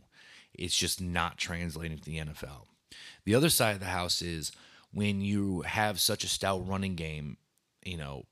It's 0.53 0.75
just 0.75 1.01
not 1.01 1.37
translating 1.37 1.97
to 1.97 2.03
the 2.03 2.17
NFL. 2.17 2.67
The 3.25 3.35
other 3.35 3.49
side 3.49 3.73
of 3.73 3.79
the 3.79 3.87
house 3.87 4.21
is 4.21 4.51
when 4.91 5.21
you 5.21 5.61
have 5.61 5.99
such 5.99 6.23
a 6.23 6.29
stout 6.29 6.67
running 6.67 6.95
game, 6.95 7.37
you 7.83 7.97
know, 7.97 8.25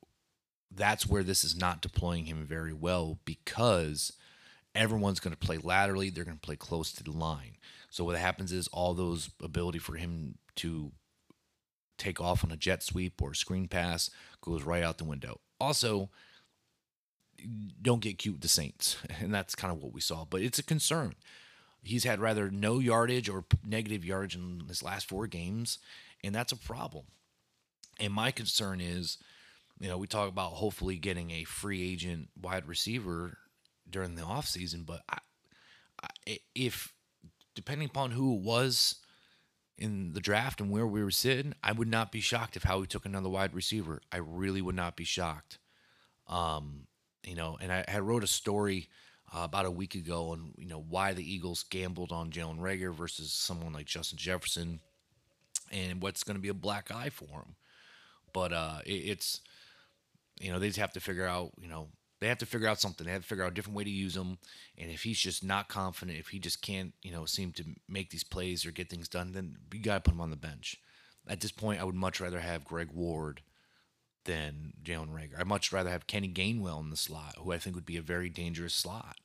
that's 0.71 1.07
where 1.07 1.23
this 1.23 1.43
is 1.43 1.55
not 1.55 1.81
deploying 1.81 2.25
him 2.25 2.45
very 2.45 2.73
well 2.73 3.19
because 3.25 4.13
everyone's 4.75 5.19
going 5.19 5.35
to 5.35 5.37
play 5.37 5.57
laterally. 5.57 6.09
They're 6.09 6.25
going 6.25 6.37
to 6.37 6.41
play 6.45 6.55
close 6.55 6.91
to 6.93 7.03
the 7.03 7.11
line. 7.11 7.57
So 7.89 8.03
what 8.03 8.17
happens 8.17 8.51
is 8.51 8.67
all 8.69 8.93
those 8.93 9.29
ability 9.41 9.79
for 9.79 9.95
him 9.95 10.37
to 10.57 10.91
take 11.97 12.21
off 12.21 12.43
on 12.43 12.51
a 12.51 12.57
jet 12.57 12.83
sweep 12.83 13.21
or 13.21 13.33
screen 13.33 13.67
pass 13.67 14.09
goes 14.41 14.63
right 14.63 14.83
out 14.83 14.97
the 14.97 15.03
window. 15.03 15.39
Also, 15.59 16.09
don't 17.81 18.01
get 18.01 18.17
cute 18.17 18.35
with 18.35 18.41
the 18.41 18.47
Saints, 18.47 18.97
and 19.19 19.33
that's 19.33 19.55
kind 19.55 19.73
of 19.73 19.81
what 19.81 19.93
we 19.93 20.01
saw. 20.01 20.25
But 20.25 20.41
it's 20.41 20.59
a 20.59 20.63
concern. 20.63 21.15
He's 21.83 22.03
had 22.03 22.19
rather 22.19 22.49
no 22.49 22.79
yardage 22.79 23.29
or 23.29 23.45
negative 23.65 24.03
yardage 24.03 24.35
in 24.35 24.63
his 24.67 24.83
last 24.83 25.07
four 25.07 25.27
games, 25.27 25.79
and 26.23 26.33
that's 26.33 26.51
a 26.51 26.57
problem. 26.57 27.05
And 27.99 28.13
my 28.13 28.31
concern 28.31 28.81
is, 28.81 29.17
you 29.79 29.87
know, 29.87 29.97
we 29.97 30.07
talk 30.07 30.29
about 30.29 30.53
hopefully 30.53 30.97
getting 30.97 31.31
a 31.31 31.43
free 31.43 31.91
agent 31.91 32.29
wide 32.39 32.67
receiver 32.67 33.37
during 33.89 34.15
the 34.15 34.23
offseason, 34.23 34.85
but 34.85 35.01
I, 35.09 35.19
I, 36.27 36.39
if 36.53 36.93
depending 37.55 37.89
upon 37.89 38.11
who 38.11 38.35
it 38.35 38.41
was 38.41 38.95
in 39.77 40.13
the 40.13 40.19
draft 40.19 40.59
and 40.59 40.69
where 40.69 40.87
we 40.87 41.03
were 41.03 41.11
sitting, 41.11 41.53
I 41.63 41.71
would 41.71 41.87
not 41.87 42.11
be 42.11 42.19
shocked 42.19 42.55
if 42.55 42.63
how 42.63 42.79
we 42.79 42.87
took 42.87 43.05
another 43.05 43.29
wide 43.29 43.53
receiver. 43.53 44.01
I 44.11 44.17
really 44.17 44.61
would 44.61 44.75
not 44.75 44.95
be 44.95 45.03
shocked. 45.03 45.59
Um, 46.27 46.87
you 47.23 47.35
know, 47.35 47.57
and 47.61 47.71
I, 47.71 47.85
I 47.87 47.99
wrote 47.99 48.23
a 48.23 48.27
story 48.27 48.89
uh, 49.33 49.41
about 49.41 49.65
a 49.65 49.71
week 49.71 49.95
ago 49.95 50.29
on 50.29 50.53
you 50.57 50.67
know 50.67 50.83
why 50.89 51.13
the 51.13 51.33
Eagles 51.33 51.63
gambled 51.63 52.11
on 52.11 52.31
Jalen 52.31 52.59
Reagor 52.59 52.93
versus 52.93 53.33
someone 53.33 53.73
like 53.73 53.85
Justin 53.85 54.17
Jefferson, 54.17 54.79
and 55.71 56.01
what's 56.01 56.23
going 56.23 56.37
to 56.37 56.41
be 56.41 56.49
a 56.49 56.53
black 56.53 56.91
eye 56.91 57.09
for 57.09 57.25
him. 57.25 57.55
But 58.33 58.53
uh, 58.53 58.79
it, 58.85 58.91
it's 58.91 59.41
you 60.39 60.51
know 60.51 60.59
they 60.59 60.67
just 60.67 60.79
have 60.79 60.93
to 60.93 60.99
figure 60.99 61.25
out 61.25 61.51
you 61.59 61.67
know 61.67 61.89
they 62.19 62.27
have 62.27 62.37
to 62.39 62.45
figure 62.45 62.67
out 62.67 62.79
something. 62.79 63.05
They 63.05 63.13
have 63.13 63.21
to 63.21 63.27
figure 63.27 63.43
out 63.43 63.51
a 63.51 63.53
different 63.53 63.77
way 63.77 63.83
to 63.83 63.89
use 63.89 64.15
him. 64.15 64.37
And 64.77 64.89
if 64.89 65.03
he's 65.03 65.19
just 65.19 65.43
not 65.43 65.67
confident, 65.67 66.17
if 66.17 66.29
he 66.29 66.39
just 66.39 66.61
can't 66.61 66.93
you 67.01 67.11
know 67.11 67.25
seem 67.25 67.51
to 67.53 67.65
make 67.89 68.09
these 68.09 68.23
plays 68.23 68.65
or 68.65 68.71
get 68.71 68.89
things 68.89 69.09
done, 69.09 69.33
then 69.33 69.57
you 69.73 69.81
got 69.81 69.95
to 69.95 70.09
put 70.09 70.13
him 70.13 70.21
on 70.21 70.29
the 70.29 70.37
bench. 70.37 70.77
At 71.27 71.41
this 71.41 71.51
point, 71.51 71.81
I 71.81 71.83
would 71.83 71.95
much 71.95 72.21
rather 72.21 72.39
have 72.39 72.63
Greg 72.63 72.89
Ward 72.93 73.41
than 74.27 74.73
Jalen 74.83 75.09
Reagor. 75.09 75.39
I'd 75.39 75.47
much 75.47 75.71
rather 75.71 75.89
have 75.89 76.05
Kenny 76.05 76.29
Gainwell 76.29 76.81
in 76.81 76.91
the 76.91 76.97
slot, 76.97 77.35
who 77.41 77.51
I 77.51 77.57
think 77.57 77.75
would 77.75 77.85
be 77.85 77.97
a 77.97 78.01
very 78.03 78.29
dangerous 78.29 78.75
slot. 78.75 79.17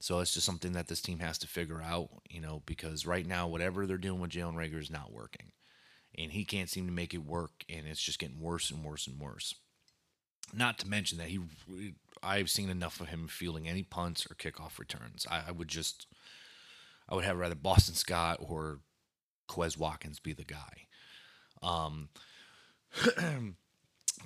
So 0.00 0.20
it's 0.20 0.32
just 0.32 0.46
something 0.46 0.72
that 0.72 0.88
this 0.88 1.02
team 1.02 1.18
has 1.18 1.38
to 1.38 1.46
figure 1.46 1.82
out, 1.82 2.08
you 2.28 2.40
know, 2.40 2.62
because 2.64 3.06
right 3.06 3.26
now, 3.26 3.46
whatever 3.46 3.86
they're 3.86 3.98
doing 3.98 4.20
with 4.20 4.30
Jalen 4.30 4.54
Reagor 4.54 4.80
is 4.80 4.90
not 4.90 5.12
working. 5.12 5.52
And 6.18 6.32
he 6.32 6.44
can't 6.44 6.70
seem 6.70 6.86
to 6.86 6.92
make 6.92 7.14
it 7.14 7.24
work, 7.24 7.64
and 7.68 7.86
it's 7.86 8.02
just 8.02 8.18
getting 8.18 8.40
worse 8.40 8.70
and 8.70 8.84
worse 8.84 9.06
and 9.06 9.20
worse. 9.20 9.54
Not 10.52 10.78
to 10.80 10.88
mention 10.88 11.18
that 11.18 11.28
he, 11.28 11.40
I've 12.22 12.50
seen 12.50 12.68
enough 12.68 13.00
of 13.00 13.08
him 13.08 13.28
fielding 13.28 13.68
any 13.68 13.82
punts 13.82 14.26
or 14.26 14.34
kickoff 14.34 14.78
returns. 14.78 15.26
I, 15.30 15.44
I 15.48 15.50
would 15.52 15.68
just, 15.68 16.06
I 17.08 17.14
would 17.14 17.24
have 17.24 17.38
rather 17.38 17.54
Boston 17.54 17.94
Scott 17.94 18.38
or 18.40 18.80
Quez 19.48 19.78
Watkins 19.78 20.18
be 20.18 20.32
the 20.32 20.44
guy. 20.44 20.86
Um, 21.62 22.08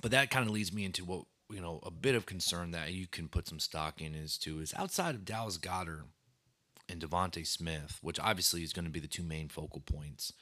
but 0.01 0.11
that 0.11 0.29
kind 0.29 0.45
of 0.45 0.53
leads 0.53 0.73
me 0.73 0.85
into 0.85 1.05
what 1.05 1.23
you 1.49 1.61
know 1.61 1.79
a 1.83 1.91
bit 1.91 2.15
of 2.15 2.25
concern 2.25 2.71
that 2.71 2.93
you 2.93 3.07
can 3.07 3.27
put 3.27 3.47
some 3.47 3.59
stock 3.59 4.01
in 4.01 4.13
is 4.13 4.37
to 4.39 4.59
is 4.59 4.73
outside 4.75 5.15
of 5.15 5.25
Dallas 5.25 5.57
Goedert 5.57 6.05
and 6.89 7.01
DeVonta 7.01 7.45
Smith, 7.45 7.99
which 8.01 8.19
obviously 8.19 8.63
is 8.63 8.73
going 8.73 8.85
to 8.85 8.91
be 8.91 8.99
the 8.99 9.07
two 9.07 9.23
main 9.23 9.49
focal 9.49 9.81
points. 9.81 10.33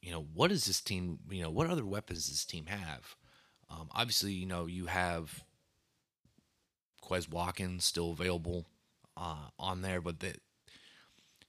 You 0.00 0.12
know 0.12 0.26
what 0.34 0.48
does 0.48 0.64
this 0.64 0.80
team? 0.80 1.18
You 1.30 1.42
know 1.42 1.50
what 1.50 1.68
other 1.68 1.84
weapons 1.84 2.26
does 2.26 2.28
this 2.30 2.44
team 2.44 2.66
have? 2.66 3.16
Um, 3.68 3.88
obviously, 3.92 4.32
you 4.32 4.46
know 4.46 4.66
you 4.66 4.86
have 4.86 5.42
Quez 7.02 7.30
Watkins 7.30 7.84
still 7.84 8.12
available 8.12 8.66
uh, 9.16 9.48
on 9.58 9.82
there, 9.82 10.00
but 10.00 10.20
that 10.20 10.40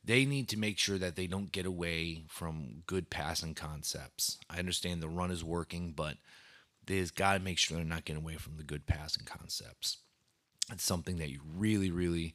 they 0.03 0.25
need 0.25 0.47
to 0.49 0.57
make 0.57 0.79
sure 0.79 0.97
that 0.97 1.15
they 1.15 1.27
don't 1.27 1.51
get 1.51 1.65
away 1.65 2.23
from 2.27 2.83
good 2.87 3.09
passing 3.09 3.53
concepts. 3.53 4.37
I 4.49 4.59
understand 4.59 5.01
the 5.01 5.09
run 5.09 5.31
is 5.31 5.43
working, 5.43 5.91
but 5.91 6.15
they've 6.87 7.13
got 7.13 7.33
to 7.33 7.39
make 7.39 7.57
sure 7.57 7.77
they're 7.77 7.85
not 7.85 8.05
getting 8.05 8.21
away 8.21 8.35
from 8.35 8.57
the 8.57 8.63
good 8.63 8.87
passing 8.87 9.25
concepts. 9.25 9.97
It's 10.71 10.83
something 10.83 11.17
that 11.17 11.29
you 11.29 11.41
really, 11.55 11.91
really 11.91 12.33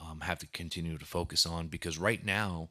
um, 0.00 0.20
have 0.20 0.38
to 0.38 0.46
continue 0.46 0.96
to 0.96 1.04
focus 1.04 1.44
on 1.44 1.68
because 1.68 1.98
right 1.98 2.24
now, 2.24 2.68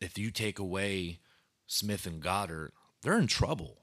if 0.00 0.18
you 0.18 0.30
take 0.30 0.58
away 0.58 1.20
Smith 1.66 2.06
and 2.06 2.22
Goedert, 2.22 2.70
they're 3.02 3.18
in 3.18 3.26
trouble. 3.26 3.78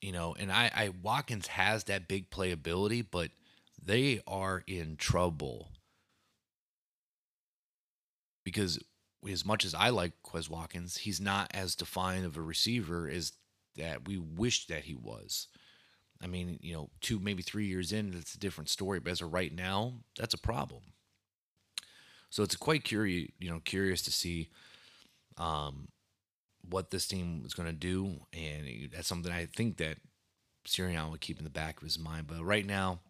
You 0.00 0.12
know, 0.12 0.34
and 0.38 0.52
I, 0.52 0.70
I 0.74 0.90
Watkins 1.02 1.46
has 1.46 1.84
that 1.84 2.08
big 2.08 2.30
playability, 2.30 3.04
but 3.10 3.30
they 3.82 4.20
are 4.26 4.62
in 4.66 4.96
trouble 4.96 5.70
because 8.44 8.78
as 9.30 9.46
much 9.46 9.64
as 9.64 9.74
I 9.74 9.88
like 9.88 10.12
Quez 10.22 10.50
Watkins, 10.50 10.98
he's 10.98 11.20
not 11.20 11.50
as 11.54 11.74
defined 11.74 12.26
of 12.26 12.36
a 12.36 12.42
receiver 12.42 13.08
as 13.08 13.32
that 13.76 14.06
we 14.06 14.18
wish 14.18 14.66
that 14.66 14.84
he 14.84 14.94
was. 14.94 15.48
I 16.22 16.26
mean, 16.26 16.58
you 16.62 16.74
know, 16.74 16.90
two 17.00 17.18
maybe 17.18 17.42
three 17.42 17.66
years 17.66 17.92
in, 17.92 18.12
that's 18.12 18.34
a 18.34 18.38
different 18.38 18.70
story. 18.70 19.00
But 19.00 19.12
as 19.12 19.20
of 19.20 19.32
right 19.32 19.54
now, 19.54 19.94
that's 20.18 20.34
a 20.34 20.38
problem. 20.38 20.82
So 22.30 22.42
it's 22.42 22.56
quite 22.56 22.84
curious, 22.84 23.30
you 23.38 23.50
know, 23.50 23.60
curious 23.64 24.02
to 24.02 24.12
see 24.12 24.48
um, 25.36 25.88
what 26.68 26.90
this 26.90 27.06
team 27.06 27.42
is 27.44 27.54
going 27.54 27.68
to 27.68 27.72
do, 27.72 28.20
and 28.32 28.90
that's 28.92 29.06
something 29.06 29.32
I 29.32 29.46
think 29.46 29.76
that 29.76 29.98
Sirianni 30.66 31.10
would 31.10 31.20
keep 31.20 31.38
in 31.38 31.44
the 31.44 31.50
back 31.50 31.76
of 31.78 31.84
his 31.84 31.98
mind. 31.98 32.26
But 32.26 32.42
right 32.42 32.66
now, 32.66 33.00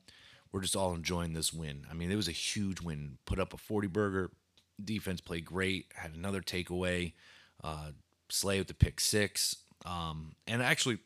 we're 0.53 0.61
just 0.61 0.77
all 0.77 0.95
enjoying 0.95 1.33
this 1.33 1.53
win. 1.53 1.87
I 1.91 1.95
mean, 1.95 2.11
it 2.11 2.17
was 2.17 2.29
a 2.29 2.33
huge 2.33 2.81
win. 2.81 3.19
Put 3.27 3.39
up 3.39 3.55
a 3.55 3.57
40 3.57 3.89
burger. 3.89 4.31
Defense 4.83 5.21
played 5.21 5.45
great. 5.45 5.87
Had 5.95 6.15
another 6.15 6.41
takeaway. 6.41 7.13
Uh, 7.63 7.91
Slay 8.31 8.59
with 8.59 8.69
the 8.69 8.75
pick 8.75 9.01
six. 9.01 9.57
Um, 9.85 10.35
and 10.47 10.63
actually, 10.63 10.99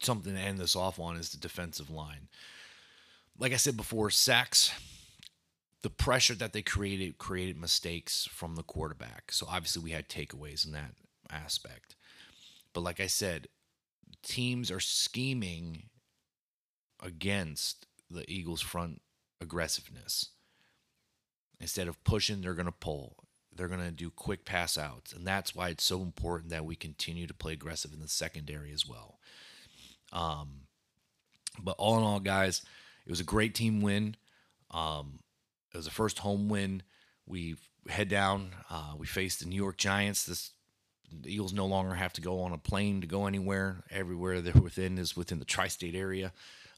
something 0.00 0.34
to 0.34 0.40
end 0.40 0.58
this 0.58 0.76
off 0.76 0.98
on 0.98 1.16
is 1.16 1.30
the 1.30 1.38
defensive 1.38 1.90
line. 1.90 2.28
Like 3.38 3.52
I 3.52 3.56
said 3.56 3.76
before, 3.76 4.10
sacks, 4.10 4.72
the 5.82 5.90
pressure 5.90 6.34
that 6.34 6.52
they 6.52 6.62
created 6.62 7.18
created 7.18 7.58
mistakes 7.60 8.28
from 8.30 8.54
the 8.54 8.62
quarterback. 8.62 9.32
So 9.32 9.46
obviously, 9.48 9.82
we 9.82 9.90
had 9.90 10.08
takeaways 10.08 10.64
in 10.64 10.72
that 10.72 10.94
aspect. 11.30 11.96
But 12.72 12.82
like 12.82 13.00
I 13.00 13.06
said, 13.06 13.48
teams 14.22 14.70
are 14.70 14.80
scheming 14.80 15.84
against 17.02 17.86
the 18.10 18.24
Eagles' 18.30 18.60
front 18.60 19.02
aggressiveness. 19.40 20.30
Instead 21.60 21.88
of 21.88 22.02
pushing, 22.04 22.40
they're 22.40 22.54
going 22.54 22.66
to 22.66 22.72
pull. 22.72 23.23
They're 23.56 23.68
going 23.68 23.80
to 23.80 23.90
do 23.90 24.10
quick 24.10 24.44
pass 24.44 24.76
outs. 24.76 25.12
And 25.12 25.26
that's 25.26 25.54
why 25.54 25.68
it's 25.68 25.84
so 25.84 26.02
important 26.02 26.50
that 26.50 26.64
we 26.64 26.76
continue 26.76 27.26
to 27.26 27.34
play 27.34 27.52
aggressive 27.52 27.92
in 27.92 28.00
the 28.00 28.08
secondary 28.08 28.72
as 28.72 28.86
well. 28.86 29.18
Um, 30.12 30.62
but 31.62 31.76
all 31.78 31.96
in 31.98 32.04
all, 32.04 32.20
guys, 32.20 32.62
it 33.06 33.10
was 33.10 33.20
a 33.20 33.24
great 33.24 33.54
team 33.54 33.80
win. 33.80 34.16
Um, 34.70 35.20
it 35.72 35.76
was 35.76 35.86
the 35.86 35.92
first 35.92 36.18
home 36.18 36.48
win. 36.48 36.82
We 37.26 37.56
head 37.88 38.08
down. 38.08 38.50
Uh, 38.70 38.94
we 38.96 39.06
faced 39.06 39.40
the 39.40 39.46
New 39.46 39.56
York 39.56 39.76
Giants. 39.76 40.24
This 40.24 40.50
the 41.22 41.32
Eagles 41.32 41.52
no 41.52 41.66
longer 41.66 41.94
have 41.94 42.12
to 42.14 42.20
go 42.20 42.40
on 42.40 42.52
a 42.52 42.58
plane 42.58 43.00
to 43.00 43.06
go 43.06 43.26
anywhere. 43.26 43.84
Everywhere 43.90 44.40
they're 44.40 44.60
within 44.60 44.98
is 44.98 45.16
within 45.16 45.38
the 45.38 45.44
tri-state 45.44 45.94
area 45.94 46.32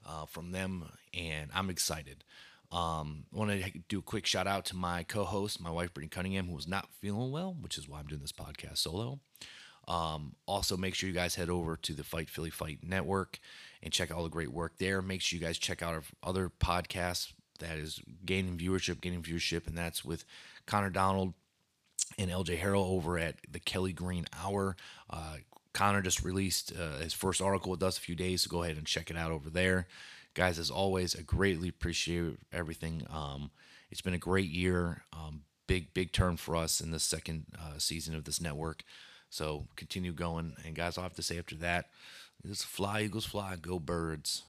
uh, 0.07 0.27
from 0.27 0.53
them, 0.53 0.85
and 1.15 1.51
I'm 1.55 1.71
excited. 1.71 2.25
Um, 2.73 3.25
I 3.33 3.39
want 3.39 3.51
to 3.51 3.71
do 3.89 4.01
a 4.01 4.03
quick 4.03 4.27
shout 4.27 4.47
out 4.47 4.65
to 4.67 4.77
my 4.77 5.03
co-host, 5.05 5.61
my 5.61 5.71
wife 5.71 5.95
Brittany 5.95 6.09
Cunningham, 6.09 6.49
who 6.49 6.55
was 6.55 6.67
not 6.67 6.89
feeling 7.01 7.31
well, 7.31 7.57
which 7.61 7.79
is 7.79 7.89
why 7.89 7.99
I'm 7.99 8.07
doing 8.07 8.23
this 8.23 8.33
podcast 8.33 8.79
solo. 8.79 9.21
Um, 9.89 10.35
also, 10.47 10.77
make 10.77 10.95
sure 10.95 11.09
you 11.09 11.15
guys 11.15 11.37
head 11.37 11.49
over 11.49 11.77
to 11.77 11.93
the 11.93 12.03
Fight 12.03 12.29
Philly 12.29 12.51
Fight 12.51 12.81
Network 12.83 13.39
and 13.83 13.93
check 13.93 14.11
out 14.11 14.17
all 14.17 14.25
the 14.25 14.29
great 14.31 14.53
work 14.53 14.79
there. 14.79 15.01
Make 15.01 15.21
sure 15.23 15.39
you 15.39 15.45
guys 15.45 15.59
check 15.59 15.81
out 15.81 15.95
our 15.95 16.03
other 16.23 16.51
podcasts 16.51 17.33
that 17.61 17.79
is 17.79 18.01
gaining 18.25 18.59
viewership, 18.59 19.01
gaining 19.01 19.23
viewership, 19.23 19.67
and 19.67 19.79
that's 19.79 20.05
with 20.05 20.25
Connor 20.67 20.91
Donald 20.91 21.35
and 22.19 22.31
LJ 22.31 22.59
Harrell 22.59 22.87
over 22.87 23.19
at 23.19 23.37
the 23.51 23.61
Kelly 23.61 23.93
Green 23.93 24.27
Hour. 24.37 24.77
Uh, 25.09 25.37
Connor 25.73 26.03
just 26.03 26.25
released 26.25 26.73
uh, 26.79 26.99
his 26.99 27.13
first 27.13 27.41
article 27.41 27.71
with 27.71 27.83
us 27.83 27.99
a 27.99 28.01
few 28.01 28.15
days, 28.15 28.43
so 28.43 28.51
go 28.51 28.63
ahead 28.63 28.77
and 28.77 28.87
check 28.87 29.11
it 29.11 29.17
out 29.17 29.31
over 29.31 29.51
there. 29.51 29.87
Guys, 30.37 30.59
as 30.59 30.71
always, 30.71 31.17
I 31.17 31.23
greatly 31.23 31.71
appreciate 31.71 32.37
everything. 32.53 33.07
Um, 33.09 33.51
it's 33.91 34.03
been 34.03 34.13
a 34.13 34.19
great 34.19 34.51
year. 34.51 35.03
Um, 35.11 35.45
big 35.67 35.95
big 35.95 36.13
turn 36.13 36.37
for 36.37 36.55
us 36.55 36.79
in 36.83 36.91
the 36.91 37.01
second 37.01 37.47
uh, 37.59 37.79
season 37.79 38.15
of 38.15 38.25
this 38.25 38.39
network. 38.39 38.85
So 39.31 39.67
continue 39.77 40.13
going, 40.13 40.55
and 40.67 40.75
guys, 40.75 40.99
I'll 40.99 41.05
have 41.05 41.15
to 41.15 41.23
say 41.23 41.39
after 41.39 41.55
that, 41.57 41.87
this 42.45 42.63
fly 42.63 43.01
Eagles 43.01 43.25
fly, 43.25 43.57
go 43.57 43.79
birds. 43.79 44.45